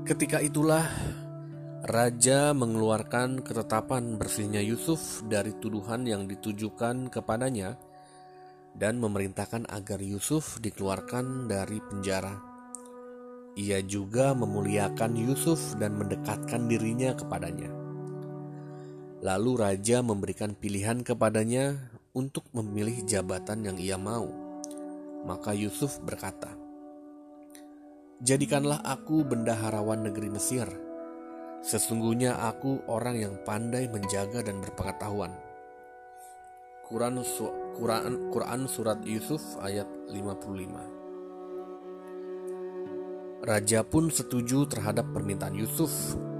[0.03, 0.83] Ketika itulah
[1.87, 7.79] Raja mengeluarkan ketetapan bersihnya Yusuf dari tuduhan yang ditujukan kepadanya
[8.75, 12.35] dan memerintahkan agar Yusuf dikeluarkan dari penjara.
[13.55, 17.71] Ia juga memuliakan Yusuf dan mendekatkan dirinya kepadanya.
[19.23, 21.79] Lalu raja memberikan pilihan kepadanya
[22.11, 24.27] untuk memilih jabatan yang ia mau.
[25.23, 26.62] Maka Yusuf berkata,
[28.22, 30.70] "Jadikanlah aku bendaharawan negeri Mesir."
[31.62, 35.30] Sesungguhnya aku orang yang pandai menjaga dan berpengetahuan.
[36.87, 37.22] Quran,
[37.78, 41.02] Quran, Quran Surat Yusuf ayat 55
[43.42, 45.90] Raja pun setuju terhadap permintaan Yusuf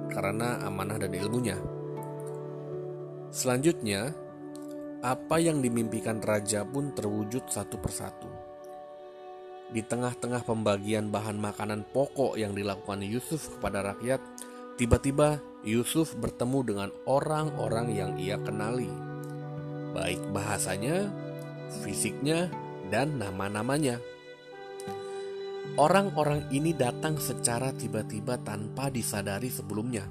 [0.07, 1.59] karena amanah dan ilmunya.
[3.35, 4.15] Selanjutnya,
[5.03, 8.31] apa yang dimimpikan raja pun terwujud satu persatu.
[9.73, 14.21] Di tengah-tengah pembagian bahan makanan pokok yang dilakukan Yusuf kepada rakyat,
[14.73, 15.37] Tiba-tiba
[15.69, 18.89] Yusuf bertemu dengan orang-orang yang ia kenali,
[19.93, 21.13] baik bahasanya,
[21.85, 22.49] fisiknya,
[22.89, 24.01] dan nama-namanya.
[25.77, 30.09] Orang-orang ini datang secara tiba-tiba tanpa disadari sebelumnya,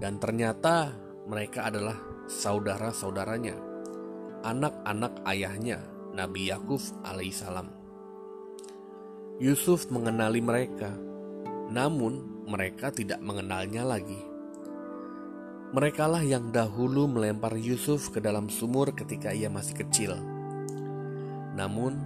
[0.00, 0.96] dan ternyata
[1.28, 3.56] mereka adalah saudara-saudaranya,
[4.40, 5.84] anak-anak ayahnya,
[6.16, 7.73] Nabi Yakub alaihissalam.
[9.42, 10.94] Yusuf mengenali mereka,
[11.66, 14.22] namun mereka tidak mengenalnya lagi.
[15.74, 20.14] Merekalah yang dahulu melempar Yusuf ke dalam sumur ketika ia masih kecil.
[21.58, 21.98] Namun,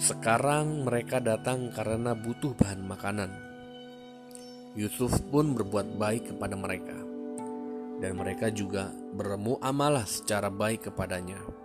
[0.00, 3.30] sekarang mereka datang karena butuh bahan makanan.
[4.72, 6.96] Yusuf pun berbuat baik kepada mereka,
[8.00, 11.61] dan mereka juga beremu amalah secara baik kepadanya.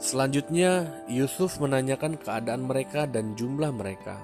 [0.00, 4.16] Selanjutnya, Yusuf menanyakan keadaan mereka dan jumlah mereka.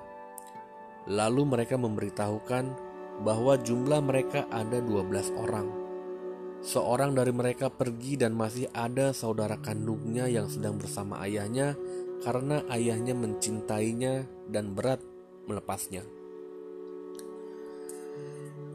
[1.05, 2.65] Lalu mereka memberitahukan
[3.21, 5.69] bahwa jumlah mereka ada 12 orang.
[6.65, 11.77] Seorang dari mereka pergi dan masih ada saudara kandungnya yang sedang bersama ayahnya
[12.25, 15.05] karena ayahnya mencintainya dan berat
[15.45, 16.09] melepasnya.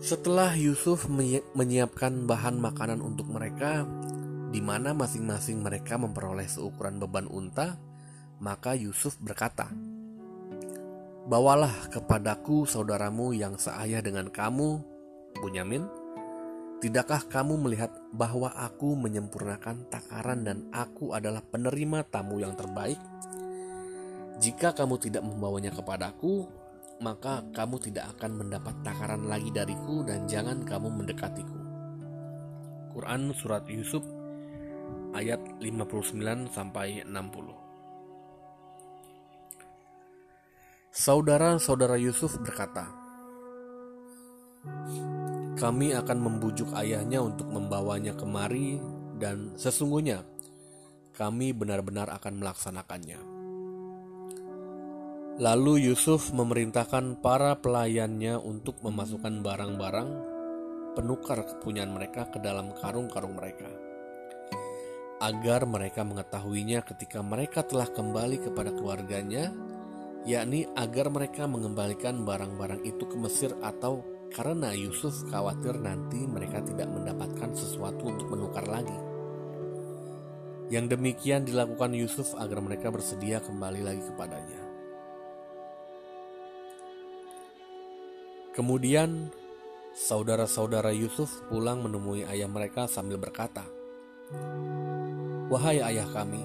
[0.02, 1.10] Setelah Yusuf
[1.58, 3.90] menyiapkan bahan makanan untuk mereka,
[4.52, 7.80] di mana masing-masing mereka memperoleh seukuran beban unta,
[8.44, 9.72] maka Yusuf berkata,
[11.26, 14.84] Bawalah kepadaku saudaramu yang seayah dengan kamu,
[15.40, 15.88] Bunyamin,
[16.82, 22.98] Tidakkah kamu melihat bahwa aku menyempurnakan takaran dan aku adalah penerima tamu yang terbaik?
[24.42, 26.50] Jika kamu tidak membawanya kepadaku,
[27.06, 31.54] maka kamu tidak akan mendapat takaran lagi dariku dan jangan kamu mendekatiku.
[32.98, 34.02] Quran Surat Yusuf
[35.12, 37.56] ayat 59 sampai 60.
[40.91, 42.91] Saudara-saudara Yusuf berkata,
[45.56, 48.76] "Kami akan membujuk ayahnya untuk membawanya kemari,
[49.15, 50.28] dan sesungguhnya
[51.15, 53.19] kami benar-benar akan melaksanakannya."
[55.39, 60.10] Lalu Yusuf memerintahkan para pelayannya untuk memasukkan barang-barang
[60.93, 63.71] penukar kepunyaan mereka ke dalam karung-karung mereka,
[65.21, 69.53] agar mereka mengetahuinya ketika mereka telah kembali kepada keluarganya
[70.25, 74.01] yakni agar mereka mengembalikan barang-barang itu ke Mesir atau
[74.34, 78.95] karena Yusuf khawatir nanti mereka tidak mendapatkan sesuatu untuk menukar lagi.
[80.71, 84.62] Yang demikian dilakukan Yusuf agar mereka bersedia kembali lagi kepadanya.
[88.55, 89.31] Kemudian
[89.91, 93.67] saudara-saudara Yusuf pulang menemui ayah mereka sambil berkata,
[95.52, 96.44] "Wahai ayah kami,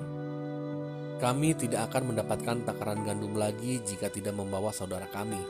[1.16, 5.40] kami tidak akan mendapatkan takaran gandum lagi jika tidak membawa saudara kami.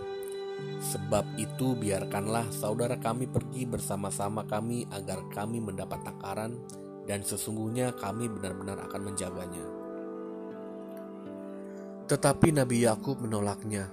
[0.78, 6.54] Sebab itu biarkanlah saudara kami pergi bersama-sama kami agar kami mendapat takaran
[7.10, 9.66] dan sesungguhnya kami benar-benar akan menjaganya.
[12.06, 13.90] Tetapi Nabi Yakub menolaknya.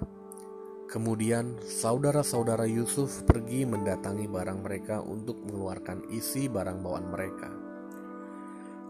[0.86, 7.63] Kemudian saudara-saudara Yusuf pergi mendatangi barang mereka untuk mengeluarkan isi barang bawaan mereka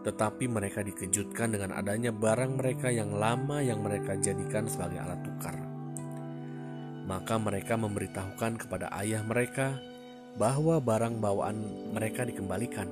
[0.04, 5.56] tetapi mereka dikejutkan dengan adanya barang mereka yang lama yang mereka jadikan sebagai alat tukar.
[7.08, 9.80] Maka mereka memberitahukan kepada ayah mereka
[10.36, 11.56] bahwa barang bawaan
[11.96, 12.88] mereka dikembalikan.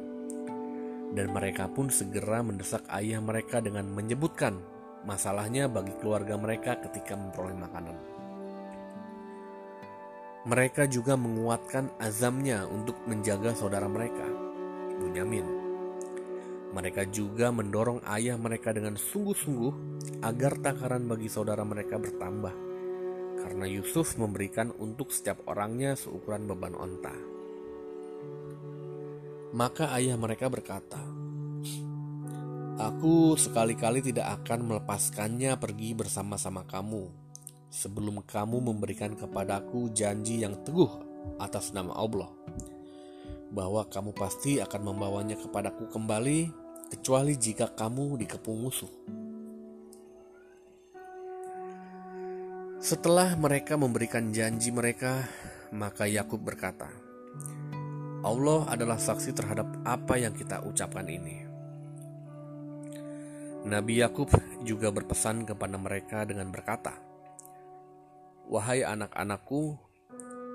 [1.13, 4.57] Dan mereka pun segera mendesak ayah mereka dengan menyebutkan
[5.05, 7.97] masalahnya bagi keluarga mereka ketika memperoleh makanan.
[10.49, 14.27] Mereka juga menguatkan azamnya untuk menjaga saudara mereka,
[14.99, 15.62] Bunyamin
[16.73, 19.73] mereka juga mendorong ayah mereka dengan sungguh-sungguh
[20.25, 22.55] agar takaran bagi saudara mereka bertambah,
[23.45, 27.13] karena Yusuf memberikan untuk setiap orangnya seukuran beban onta.
[29.53, 31.05] Maka ayah mereka berkata,
[32.81, 37.05] "Aku sekali-kali tidak akan melepaskannya pergi bersama-sama kamu,
[37.69, 40.89] sebelum kamu memberikan kepadaku janji yang teguh
[41.37, 42.33] atas nama Allah."
[43.53, 46.62] bahwa kamu pasti akan membawanya kepadaku kembali
[46.93, 48.93] kecuali jika kamu dikepung musuh.
[52.85, 55.25] Setelah mereka memberikan janji mereka,
[55.73, 56.93] maka Yakub berkata,
[58.21, 61.49] "Allah adalah saksi terhadap apa yang kita ucapkan ini."
[63.65, 64.29] Nabi Yakub
[64.61, 66.93] juga berpesan kepada mereka dengan berkata,
[68.53, 69.81] "Wahai anak-anakku,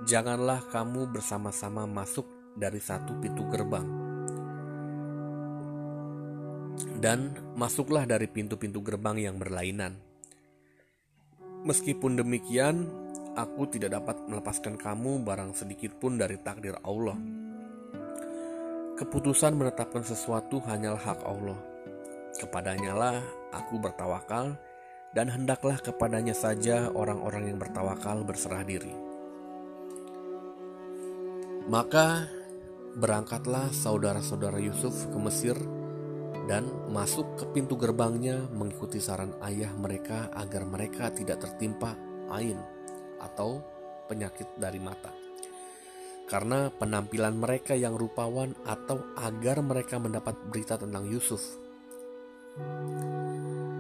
[0.06, 3.96] janganlah kamu bersama-sama masuk dari satu pintu gerbang."
[6.97, 9.97] Dan masuklah dari pintu-pintu gerbang yang berlainan.
[11.65, 12.89] Meskipun demikian,
[13.38, 17.17] aku tidak dapat melepaskan kamu barang sedikit pun dari takdir Allah.
[18.97, 21.60] Keputusan menetapkan sesuatu hanyalah hak Allah.
[22.38, 23.17] Kepadanya lah
[23.53, 24.57] aku bertawakal,
[25.13, 28.93] dan hendaklah kepadanya saja orang-orang yang bertawakal berserah diri.
[31.67, 32.25] Maka
[32.97, 35.57] berangkatlah saudara-saudara Yusuf ke Mesir
[36.47, 41.93] dan masuk ke pintu gerbangnya mengikuti saran ayah mereka agar mereka tidak tertimpa
[42.31, 42.55] ain
[43.19, 43.60] atau
[44.07, 45.12] penyakit dari mata.
[46.27, 51.43] Karena penampilan mereka yang rupawan atau agar mereka mendapat berita tentang Yusuf.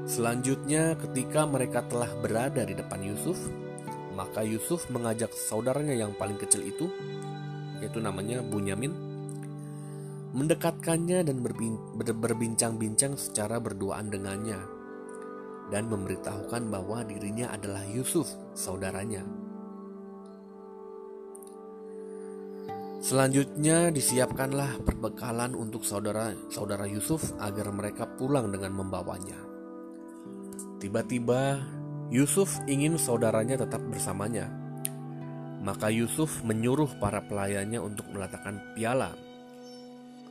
[0.07, 3.35] Selanjutnya ketika mereka telah berada di depan Yusuf,
[4.15, 6.87] maka Yusuf mengajak saudaranya yang paling kecil itu,
[7.83, 9.06] yaitu namanya Bunyamin,
[10.37, 11.41] mendekatkannya dan
[12.13, 14.61] berbincang-bincang secara berduaan dengannya,
[15.73, 19.25] dan memberitahukan bahwa dirinya adalah Yusuf, saudaranya.
[23.01, 29.41] Selanjutnya disiapkanlah perbekalan untuk saudara-saudara Yusuf agar mereka pulang dengan membawanya.
[30.77, 31.65] Tiba-tiba
[32.13, 34.53] Yusuf ingin saudaranya tetap bersamanya.
[35.65, 39.26] Maka Yusuf menyuruh para pelayannya untuk meletakkan piala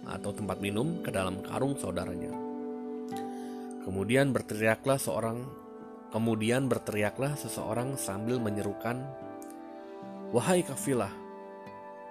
[0.07, 2.33] atau tempat minum ke dalam karung saudaranya.
[3.83, 5.43] Kemudian berteriaklah seorang
[6.15, 9.03] kemudian berteriaklah seseorang sambil menyerukan,
[10.31, 11.27] "Wahai kafilah,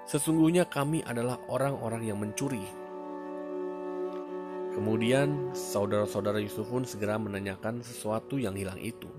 [0.06, 2.62] Sesungguhnya kami adalah orang-orang yang mencuri.
[4.78, 9.10] Kemudian saudara-saudara Yusuf pun segera menanyakan sesuatu yang hilang itu.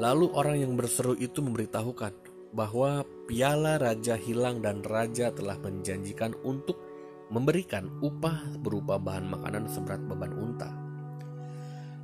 [0.00, 6.78] Lalu orang yang berseru itu memberitahukan bahwa piala raja hilang dan raja telah menjanjikan untuk
[7.30, 10.70] memberikan upah berupa bahan makanan seberat beban unta.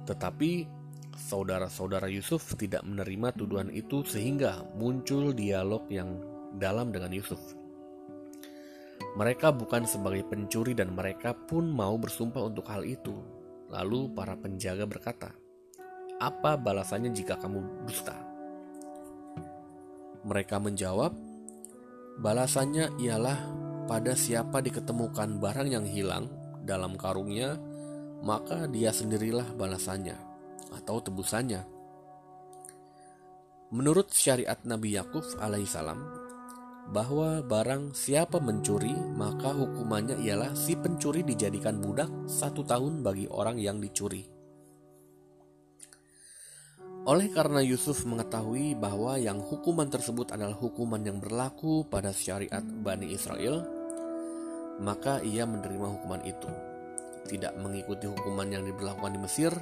[0.07, 0.71] Tetapi
[1.19, 6.15] saudara-saudara Yusuf tidak menerima tuduhan itu sehingga muncul dialog yang
[6.63, 7.43] dalam dengan Yusuf.
[9.17, 13.17] Mereka bukan sebagai pencuri dan mereka pun mau bersumpah untuk hal itu.
[13.73, 15.33] Lalu para penjaga berkata,
[16.21, 18.26] apa balasannya jika kamu dusta?
[20.27, 21.15] Mereka menjawab,
[22.19, 23.39] balasannya ialah
[23.87, 26.27] pada siapa diketemukan barang yang hilang
[26.67, 27.55] dalam karungnya,
[28.27, 30.19] maka dia sendirilah balasannya
[30.75, 31.63] atau tebusannya.
[33.71, 36.27] Menurut syariat Nabi Yakub alaihissalam,
[36.91, 43.59] bahwa barang siapa mencuri, maka hukumannya ialah si pencuri dijadikan budak satu tahun bagi orang
[43.59, 44.36] yang dicuri.
[47.07, 53.15] Oleh karena Yusuf mengetahui bahwa yang hukuman tersebut adalah hukuman yang berlaku pada syariat Bani
[53.15, 53.63] Israel,
[54.83, 56.51] maka ia menerima hukuman itu.
[57.31, 59.55] Tidak mengikuti hukuman yang diberlakukan di Mesir,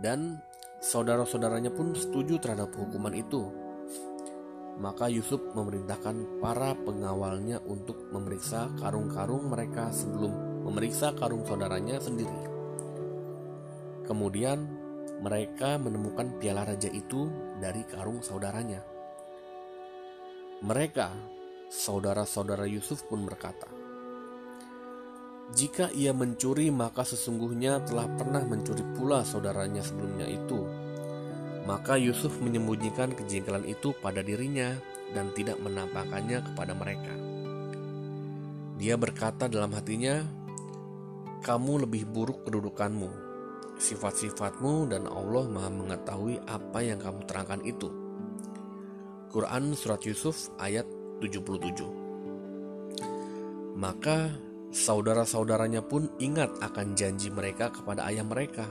[0.00, 0.40] dan
[0.80, 3.44] saudara-saudaranya pun setuju terhadap hukuman itu.
[4.80, 12.40] Maka Yusuf memerintahkan para pengawalnya untuk memeriksa karung-karung mereka sebelum memeriksa karung saudaranya sendiri.
[14.08, 14.79] Kemudian
[15.20, 17.28] mereka menemukan piala raja itu
[17.60, 18.80] dari karung saudaranya.
[20.64, 21.12] Mereka,
[21.68, 23.68] saudara-saudara Yusuf pun berkata,
[25.52, 30.64] "Jika ia mencuri, maka sesungguhnya telah pernah mencuri pula saudaranya sebelumnya itu."
[31.68, 34.72] Maka Yusuf menyembunyikan kejengkelan itu pada dirinya
[35.12, 37.12] dan tidak menampakkannya kepada mereka.
[38.80, 40.24] Dia berkata dalam hatinya,
[41.44, 43.29] "Kamu lebih buruk kedudukanmu."
[43.80, 47.88] Sifat-sifatmu dan Allah maha mengetahui apa yang kamu terangkan itu.
[49.32, 50.84] Quran Surat Yusuf ayat
[51.24, 54.36] 77 Maka
[54.68, 58.68] saudara-saudaranya pun ingat akan janji mereka kepada ayah mereka,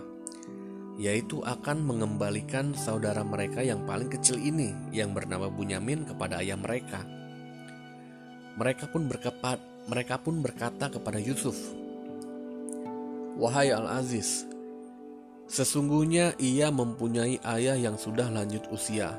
[0.99, 7.01] yaitu akan mengembalikan saudara mereka yang paling kecil ini yang bernama Bunyamin kepada ayah mereka.
[8.59, 11.55] Mereka pun berkepat, mereka pun berkata kepada Yusuf,
[13.39, 14.43] Wahai Al-Aziz,
[15.49, 19.17] Sesungguhnya ia mempunyai ayah yang sudah lanjut usia.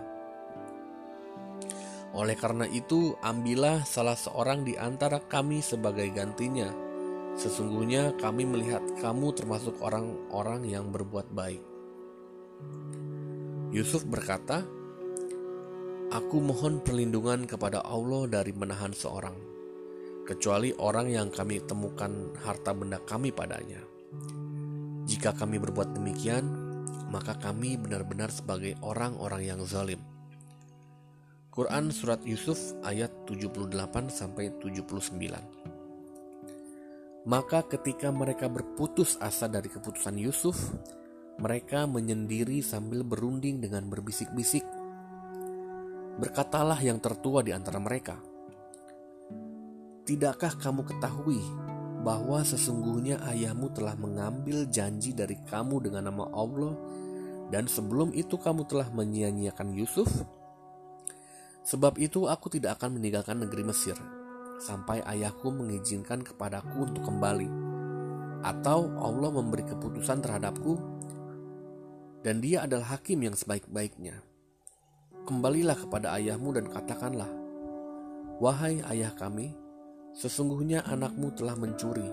[2.14, 6.70] Oleh karena itu, ambillah salah seorang di antara kami sebagai gantinya.
[7.34, 11.62] Sesungguhnya kami melihat kamu termasuk orang-orang yang berbuat baik.
[13.74, 14.62] Yusuf berkata,
[16.14, 19.34] Aku mohon perlindungan kepada Allah dari menahan seorang,
[20.26, 23.82] kecuali orang yang kami temukan harta benda kami padanya.
[25.20, 26.48] Jika kami berbuat demikian,
[27.12, 30.00] maka kami benar-benar sebagai orang-orang yang zalim.
[31.52, 33.68] Quran Surat Yusuf ayat 78
[34.08, 37.28] sampai 79.
[37.28, 40.56] Maka ketika mereka berputus asa dari keputusan Yusuf,
[41.36, 44.64] mereka menyendiri sambil berunding dengan berbisik-bisik.
[46.16, 48.16] Berkatalah yang tertua di antara mereka,
[50.08, 51.44] Tidakkah kamu ketahui
[52.00, 56.72] bahwa sesungguhnya ayahmu telah mengambil janji dari kamu dengan nama Allah
[57.52, 60.08] dan sebelum itu kamu telah menyia-nyiakan Yusuf?
[61.60, 63.96] Sebab itu aku tidak akan meninggalkan negeri Mesir
[64.60, 67.48] sampai ayahku mengizinkan kepadaku untuk kembali
[68.40, 70.80] atau Allah memberi keputusan terhadapku
[72.24, 74.20] dan dia adalah hakim yang sebaik-baiknya.
[75.24, 77.28] Kembalilah kepada ayahmu dan katakanlah,
[78.40, 79.52] Wahai ayah kami,
[80.14, 82.06] Sesungguhnya anakmu telah mencuri,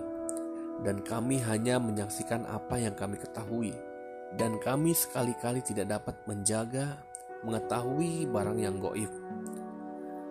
[0.86, 3.74] dan kami hanya menyaksikan apa yang kami ketahui,
[4.38, 7.02] dan kami sekali-kali tidak dapat menjaga,
[7.42, 9.10] mengetahui barang yang goib.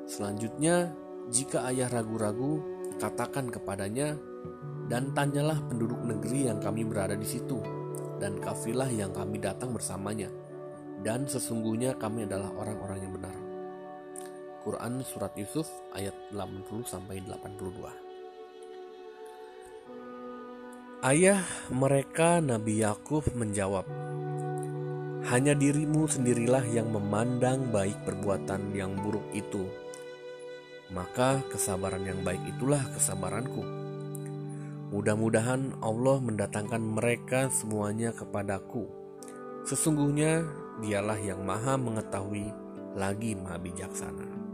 [0.08, 0.92] Selanjutnya,
[1.28, 2.64] jika ayah ragu-ragu,
[2.98, 4.16] katakan kepadanya,
[4.88, 7.60] dan tanyalah penduduk negeri yang kami berada di situ,
[8.18, 10.32] dan kafilah yang kami datang bersamanya,
[11.04, 13.37] dan sesungguhnya kami adalah orang-orang yang benar.
[14.68, 17.88] Quran Surat Yusuf ayat 80 sampai 82.
[21.08, 21.40] Ayah
[21.72, 23.88] mereka Nabi Yakub menjawab,
[25.32, 29.72] "Hanya dirimu sendirilah yang memandang baik perbuatan yang buruk itu.
[30.92, 33.64] Maka kesabaran yang baik itulah kesabaranku.
[34.92, 38.84] Mudah-mudahan Allah mendatangkan mereka semuanya kepadaku.
[39.64, 40.44] Sesungguhnya
[40.84, 42.52] Dialah yang Maha Mengetahui
[43.00, 44.47] lagi Maha Bijaksana."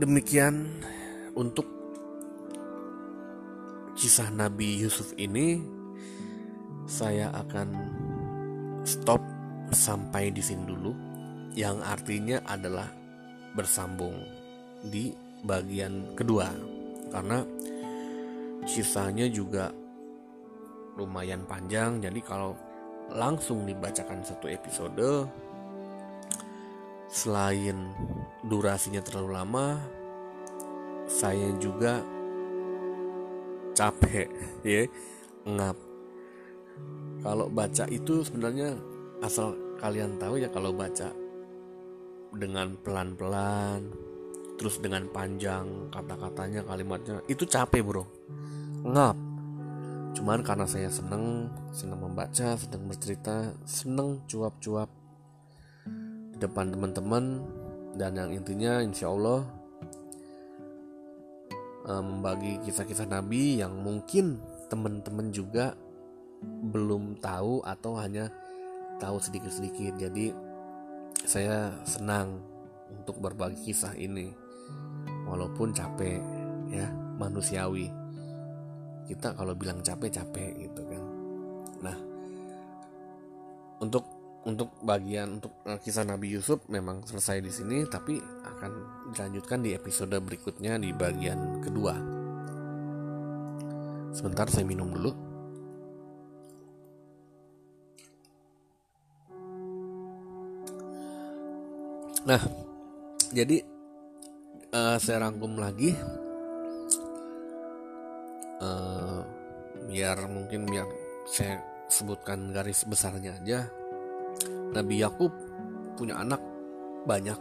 [0.00, 0.64] Demikian
[1.36, 1.68] untuk
[3.92, 5.60] kisah Nabi Yusuf ini.
[6.90, 7.68] Saya akan
[8.82, 9.22] stop
[9.70, 10.90] sampai di sini dulu
[11.54, 12.90] yang artinya adalah
[13.54, 14.16] bersambung
[14.82, 15.14] di
[15.46, 16.50] bagian kedua.
[17.14, 17.44] Karena
[18.66, 19.70] kisahnya juga
[20.98, 22.58] lumayan panjang jadi kalau
[23.14, 25.30] langsung dibacakan satu episode
[27.10, 27.90] selain
[28.46, 29.66] durasinya terlalu lama
[31.10, 31.98] saya juga
[33.74, 34.30] capek
[34.62, 34.86] ya
[35.42, 35.76] ngap.
[37.20, 38.78] Kalau baca itu sebenarnya
[39.20, 41.10] asal kalian tahu ya kalau baca
[42.30, 43.90] dengan pelan-pelan
[44.54, 48.04] terus dengan panjang kata-katanya kalimatnya itu capek bro.
[48.86, 49.16] Ngap.
[50.14, 54.99] Cuman karena saya seneng senang membaca sedang bercerita seneng cuap-cuap
[56.40, 57.44] depan teman-teman.
[57.94, 59.44] Dan yang intinya insya Allah
[61.84, 65.74] eh, membagi kisah-kisah Nabi yang mungkin teman-teman juga
[66.40, 68.32] belum tahu atau hanya
[68.96, 70.00] tahu sedikit-sedikit.
[70.00, 70.32] Jadi
[71.26, 72.40] saya senang
[72.88, 74.32] untuk berbagi kisah ini.
[75.28, 76.18] Walaupun capek
[76.72, 77.90] ya manusiawi.
[79.06, 81.04] Kita kalau bilang capek capek gitu kan.
[81.82, 81.96] Nah
[83.80, 88.72] untuk untuk bagian untuk eh, kisah Nabi Yusuf memang selesai di sini tapi akan
[89.12, 91.94] dilanjutkan di episode berikutnya di bagian kedua.
[94.10, 95.12] Sebentar saya minum dulu.
[102.20, 102.42] Nah,
[103.32, 103.64] jadi
[104.76, 105.96] uh, saya rangkum lagi
[108.60, 109.20] uh,
[109.88, 110.86] biar mungkin biar
[111.26, 111.58] saya
[111.90, 113.79] sebutkan garis besarnya aja
[114.70, 115.32] Nabi Yakub
[115.98, 116.38] punya anak
[117.04, 117.36] banyak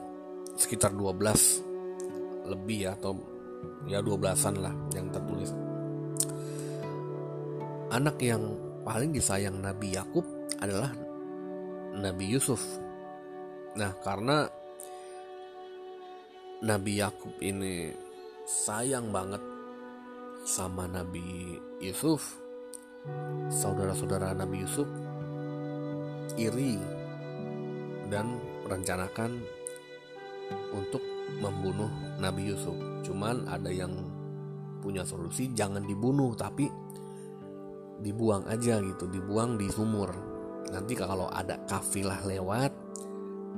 [0.57, 3.13] sekitar 12 lebih ya atau
[3.85, 5.53] ya 12-an lah yang tertulis.
[7.89, 8.41] Anak yang
[8.85, 10.25] paling disayang Nabi Yakub
[10.61, 10.93] adalah
[11.93, 12.61] Nabi Yusuf.
[13.77, 14.49] Nah, karena
[16.65, 17.93] Nabi Yakub ini
[18.45, 19.41] sayang banget
[20.43, 22.41] sama Nabi Yusuf,
[23.53, 24.89] saudara-saudara Nabi Yusuf
[26.37, 26.98] iri
[28.09, 29.41] dan merencanakan
[30.73, 31.01] untuk
[31.39, 32.75] membunuh Nabi Yusuf.
[33.05, 33.93] Cuman ada yang
[34.81, 36.67] punya solusi jangan dibunuh tapi
[37.99, 40.09] dibuang aja gitu, dibuang di sumur.
[40.69, 42.71] Nanti kalau ada kafilah lewat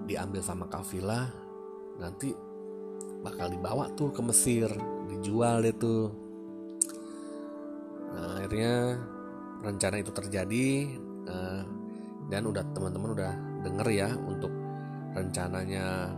[0.08, 1.30] diambil sama kafilah
[2.02, 2.34] nanti
[3.22, 4.70] bakal dibawa tuh ke Mesir,
[5.06, 6.10] dijual tuh.
[8.12, 8.98] Nah, akhirnya
[9.62, 10.68] rencana itu terjadi
[11.30, 11.62] uh,
[12.28, 14.52] dan udah teman-teman udah denger ya untuk
[15.12, 16.10] rencananya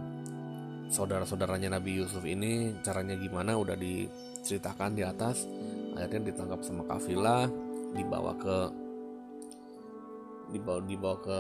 [0.94, 5.46] saudara-saudaranya Nabi Yusuf ini caranya gimana udah diceritakan di atas.
[5.98, 7.50] Akhirnya ditangkap sama kafilah
[7.94, 8.58] dibawa ke
[10.54, 11.40] dibawa dibawa ke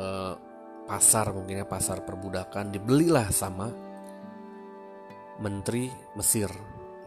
[0.89, 2.73] pasar mungkinnya pasar perbudakan.
[2.73, 3.69] Dibelilah sama
[5.41, 6.49] menteri Mesir.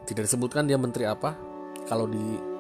[0.07, 1.35] Tidak disebutkan dia menteri apa.
[1.87, 2.55] Kalau di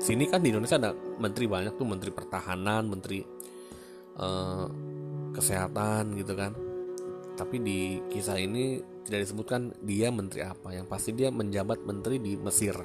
[0.00, 3.20] sini kan di Indonesia ada menteri banyak tuh menteri pertahanan menteri
[4.16, 4.89] uh,
[5.32, 6.52] kesehatan gitu kan.
[7.34, 10.76] Tapi di kisah ini tidak disebutkan dia menteri apa.
[10.76, 12.76] Yang pasti dia menjabat menteri di Mesir.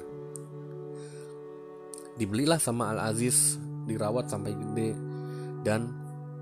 [2.16, 4.92] Dibelilah sama Al Aziz dirawat sampai gede.
[5.66, 5.92] Dan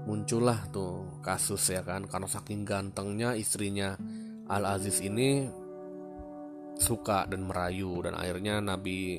[0.05, 2.05] muncullah tuh kasus ya kan.
[2.05, 3.97] Karena saking gantengnya istrinya
[4.45, 5.49] Al Aziz ini
[6.77, 8.05] suka dan merayu.
[8.05, 9.17] Dan akhirnya Nabi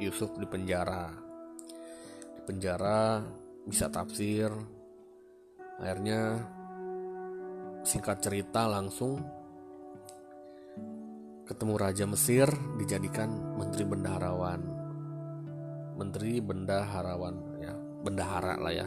[0.00, 1.12] Yusuf dipenjara
[2.40, 3.20] dipenjara
[3.68, 4.48] bisa tafsir
[5.80, 6.44] akhirnya
[7.80, 9.24] singkat cerita langsung
[11.48, 12.46] ketemu Raja Mesir
[12.78, 14.60] dijadikan Menteri Bendaharawan.
[15.98, 17.74] Menteri Bendaharawan ya
[18.06, 18.86] bendahara lah ya.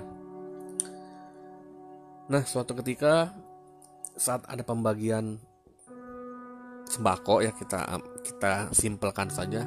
[2.31, 3.35] Nah suatu ketika
[4.15, 5.37] saat ada pembagian
[6.87, 9.65] sembako ya kita kita simpelkan saja.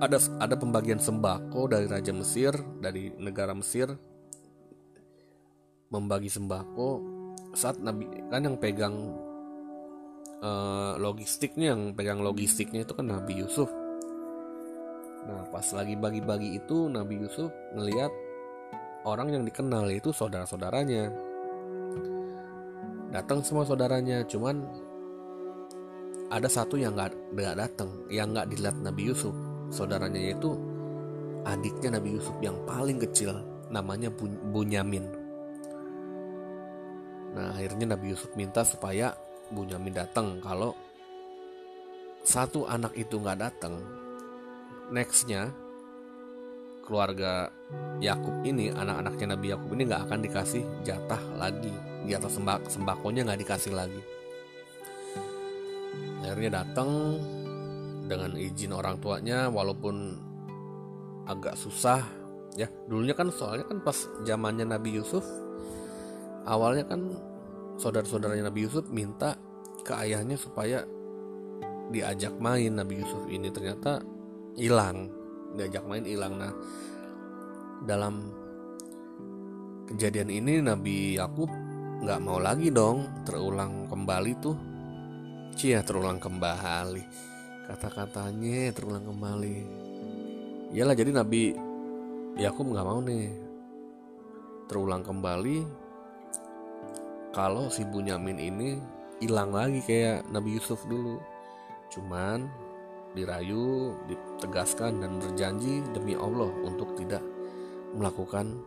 [0.00, 3.94] Ada ada pembagian sembako dari Raja Mesir dari negara Mesir
[5.94, 6.98] membagi sembako
[7.54, 9.14] saat Nabi kan yang pegang
[10.42, 13.70] uh, logistiknya yang pegang logistiknya itu kan Nabi Yusuf.
[15.24, 18.10] Nah pas lagi bagi-bagi itu Nabi Yusuf ngelihat
[19.06, 21.12] orang yang dikenal itu saudara-saudaranya.
[23.14, 24.66] Datang semua saudaranya, cuman
[26.34, 29.30] ada satu yang nggak nggak datang, yang nggak dilihat Nabi Yusuf.
[29.70, 30.58] Saudaranya yaitu
[31.46, 33.38] adiknya Nabi Yusuf yang paling kecil,
[33.70, 34.10] namanya
[34.50, 35.06] Bunyamin.
[37.34, 39.12] Nah akhirnya Nabi Yusuf minta supaya
[39.50, 40.38] Bunyamin datang.
[40.40, 40.72] Kalau
[42.24, 43.76] satu anak itu nggak datang
[44.88, 45.52] nextnya
[46.84, 47.48] keluarga
[48.00, 51.72] Yakub ini anak-anaknya Nabi Yakub ini nggak akan dikasih jatah lagi.
[52.04, 54.02] Di atas sembak sembakonya nggak dikasih lagi.
[56.24, 57.20] Akhirnya datang
[58.04, 60.16] dengan izin orang tuanya walaupun
[61.24, 62.04] agak susah
[62.56, 62.68] ya.
[62.88, 65.24] Dulunya kan soalnya kan pas zamannya Nabi Yusuf
[66.44, 67.00] awalnya kan
[67.80, 69.34] saudara-saudaranya Nabi Yusuf minta
[69.84, 70.84] ke ayahnya supaya
[71.92, 73.50] diajak main Nabi Yusuf ini.
[73.52, 74.00] Ternyata
[74.56, 75.10] hilang
[75.56, 76.40] diajak main hilang.
[76.40, 76.52] Nah
[77.84, 78.32] dalam
[79.90, 81.50] kejadian ini Nabi Yakub
[82.04, 84.56] nggak mau lagi dong terulang kembali tuh.
[85.54, 87.04] Cia terulang kembali.
[87.64, 89.56] Kata-katanya terulang kembali.
[90.74, 91.54] Iyalah jadi Nabi
[92.34, 93.30] Yakub nggak mau nih
[94.66, 95.83] terulang kembali
[97.34, 98.78] kalau si Bunyamin ini
[99.18, 101.18] hilang lagi kayak Nabi Yusuf dulu.
[101.90, 102.46] Cuman
[103.18, 107.22] dirayu, ditegaskan dan berjanji demi Allah untuk tidak
[107.94, 108.58] melakukan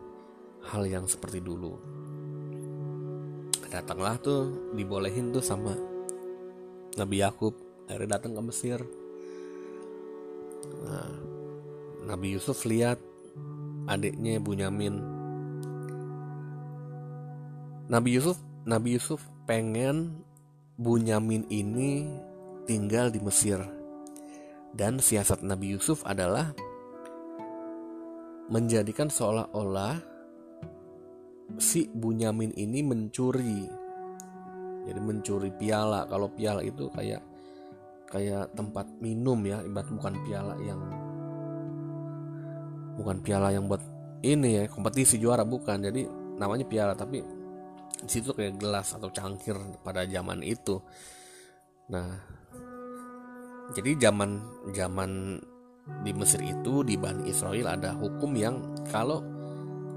[0.67, 1.79] hal yang seperti dulu.
[3.71, 5.75] Datanglah tuh dibolehin tuh sama
[6.95, 7.55] Nabi Yakub
[7.87, 8.79] akhirnya datang ke Mesir.
[10.87, 11.11] Nah,
[12.07, 12.99] Nabi Yusuf lihat
[13.87, 14.95] adiknya Bunyamin.
[17.87, 18.35] Nabi Yusuf
[18.67, 20.27] Nabi Yusuf pengen
[20.75, 22.03] Bunyamin ini
[22.67, 23.63] tinggal di Mesir.
[24.75, 26.51] Dan siasat Nabi Yusuf adalah
[28.51, 30.03] menjadikan seolah-olah
[31.55, 33.63] si Bunyamin ini mencuri.
[34.83, 36.03] Jadi mencuri piala.
[36.11, 37.23] Kalau piala itu kayak
[38.11, 40.83] kayak tempat minum ya, ibarat bukan piala yang
[42.99, 43.79] bukan piala yang buat
[44.27, 45.87] ini ya kompetisi juara bukan.
[45.87, 46.03] Jadi
[46.35, 47.36] namanya piala tapi
[47.97, 50.79] di situ kayak gelas atau cangkir pada zaman itu.
[51.91, 52.09] Nah
[53.75, 54.39] jadi zaman
[54.71, 55.41] zaman
[56.03, 58.59] di Mesir itu di Bani Israel ada hukum yang
[58.91, 59.23] kalau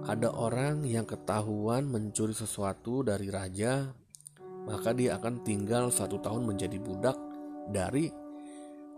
[0.07, 3.91] ada orang yang ketahuan mencuri sesuatu dari raja
[4.65, 7.17] maka dia akan tinggal satu tahun menjadi budak
[7.71, 8.13] dari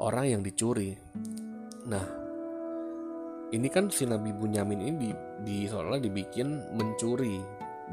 [0.02, 0.96] orang yang dicuri.
[1.86, 2.06] Nah
[3.52, 5.10] ini kan si Nabi Bunyamin ini di,
[5.44, 7.38] di seolah dibikin mencuri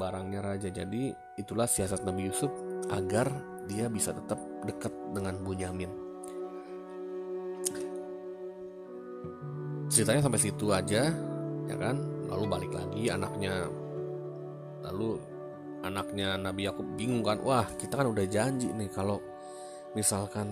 [0.00, 0.72] barangnya raja.
[0.72, 2.48] Jadi itulah siasat Nabi Yusuf
[2.88, 3.28] agar
[3.68, 5.92] dia bisa tetap dekat dengan Bunyamin.
[9.92, 11.12] Ceritanya sampai situ aja,
[11.68, 12.00] ya kan?
[12.30, 13.68] Lalu balik lagi anaknya,
[14.86, 15.20] lalu
[15.84, 19.18] anaknya Nabi Yakub bingung kan, wah kita kan udah janji nih kalau
[19.92, 20.46] misalkan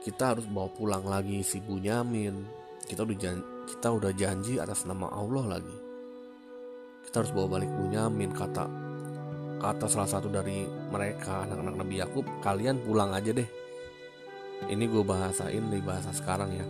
[0.00, 2.48] kita harus bawa pulang lagi si Bunyamin,
[2.88, 3.44] kita udah janji,
[3.76, 5.89] kita udah janji atas nama Allah lagi
[7.10, 8.70] kita harus bawa balik Bunyamin kata
[9.58, 10.62] kata salah satu dari
[10.94, 13.50] mereka anak-anak Nabi Yakub kalian pulang aja deh.
[14.70, 16.62] Ini gue bahasain di bahasa sekarang ya.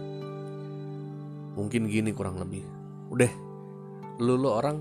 [1.60, 2.64] Mungkin gini kurang lebih.
[3.12, 3.28] Udah
[4.16, 4.80] lu, lu orang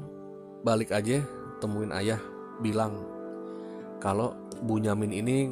[0.64, 1.28] balik aja
[1.60, 2.24] temuin ayah
[2.64, 2.96] bilang
[4.00, 4.32] kalau
[4.64, 5.52] Bunyamin ini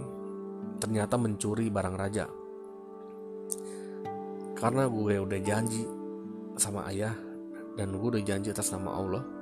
[0.80, 2.32] ternyata mencuri barang raja.
[4.56, 5.84] Karena gue udah janji
[6.56, 7.12] sama ayah
[7.76, 9.36] dan gue udah janji atas nama Allah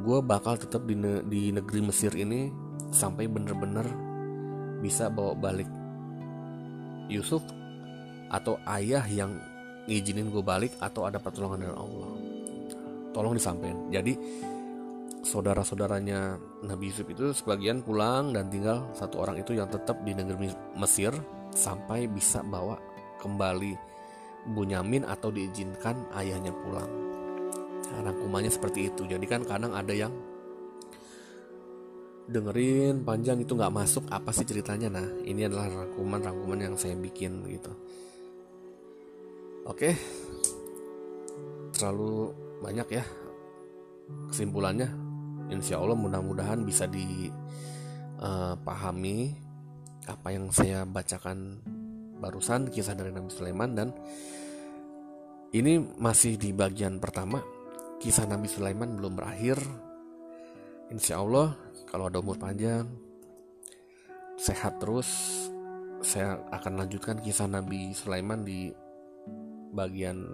[0.00, 2.48] gue bakal tetap di, ne di negeri Mesir ini
[2.90, 3.84] sampai bener-bener
[4.80, 5.68] bisa bawa balik
[7.12, 7.44] Yusuf
[8.32, 9.36] atau ayah yang
[9.84, 12.10] ngizinin gue balik atau ada pertolongan dari Allah.
[13.10, 13.90] Tolong disampaikan.
[13.90, 14.14] Jadi
[15.26, 20.48] saudara-saudaranya Nabi Yusuf itu sebagian pulang dan tinggal satu orang itu yang tetap di negeri
[20.78, 21.10] Mesir
[21.50, 22.78] sampai bisa bawa
[23.18, 23.74] kembali
[24.54, 27.09] Bunyamin atau diizinkan ayahnya pulang
[27.98, 29.02] rangkumannya seperti itu.
[29.10, 30.14] Jadi kan kadang ada yang
[32.30, 34.86] dengerin panjang itu nggak masuk apa sih ceritanya.
[34.86, 37.74] Nah ini adalah rangkuman-rangkuman yang saya bikin gitu.
[39.66, 39.98] Oke.
[41.74, 42.30] Terlalu
[42.62, 43.02] banyak ya
[44.30, 44.86] kesimpulannya.
[45.50, 47.34] Insya Allah mudah-mudahan bisa dipahami
[49.26, 49.34] eh,
[50.06, 51.58] apa yang saya bacakan
[52.22, 53.74] barusan kisah dari Nabi Sulaiman.
[53.74, 53.90] Dan
[55.50, 57.42] ini masih di bagian pertama
[58.00, 59.60] kisah Nabi Sulaiman belum berakhir.
[60.90, 61.54] Insya Allah
[61.86, 62.88] kalau ada umur panjang,
[64.40, 65.06] sehat terus,
[66.00, 68.72] saya akan lanjutkan kisah Nabi Sulaiman di
[69.76, 70.24] bagian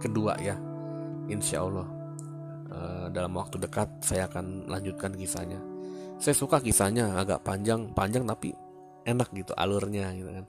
[0.00, 0.56] kedua ya.
[1.30, 1.86] Insya Allah
[2.72, 5.60] uh, dalam waktu dekat saya akan lanjutkan kisahnya.
[6.18, 8.50] Saya suka kisahnya agak panjang, panjang tapi
[9.06, 10.46] enak gitu alurnya gitu kan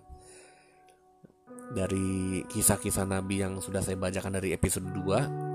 [1.73, 5.52] dari kisah-kisah Nabi yang sudah saya bacakan dari episode 2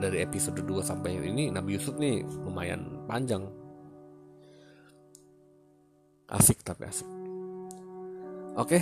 [0.00, 3.44] dari episode 2 sampai ini Nabi Yusuf nih lumayan panjang
[6.32, 7.06] asik tapi asik
[8.56, 8.78] oke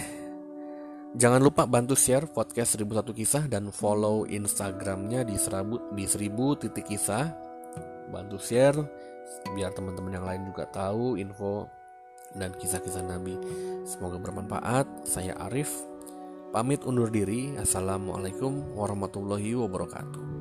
[1.19, 6.87] jangan lupa bantu share podcast 1001 kisah dan follow instagramnya di seribu di seribu titik
[6.87, 7.35] kisah
[8.15, 8.79] bantu share
[9.53, 11.69] biar teman-teman yang lain juga tahu info
[12.37, 13.37] dan kisah-kisah Nabi.
[13.89, 15.09] Semoga bermanfaat.
[15.09, 15.73] Saya Arif,
[16.53, 17.57] pamit undur diri.
[17.57, 20.38] Assalamualaikum warahmatullahi wabarakatuh.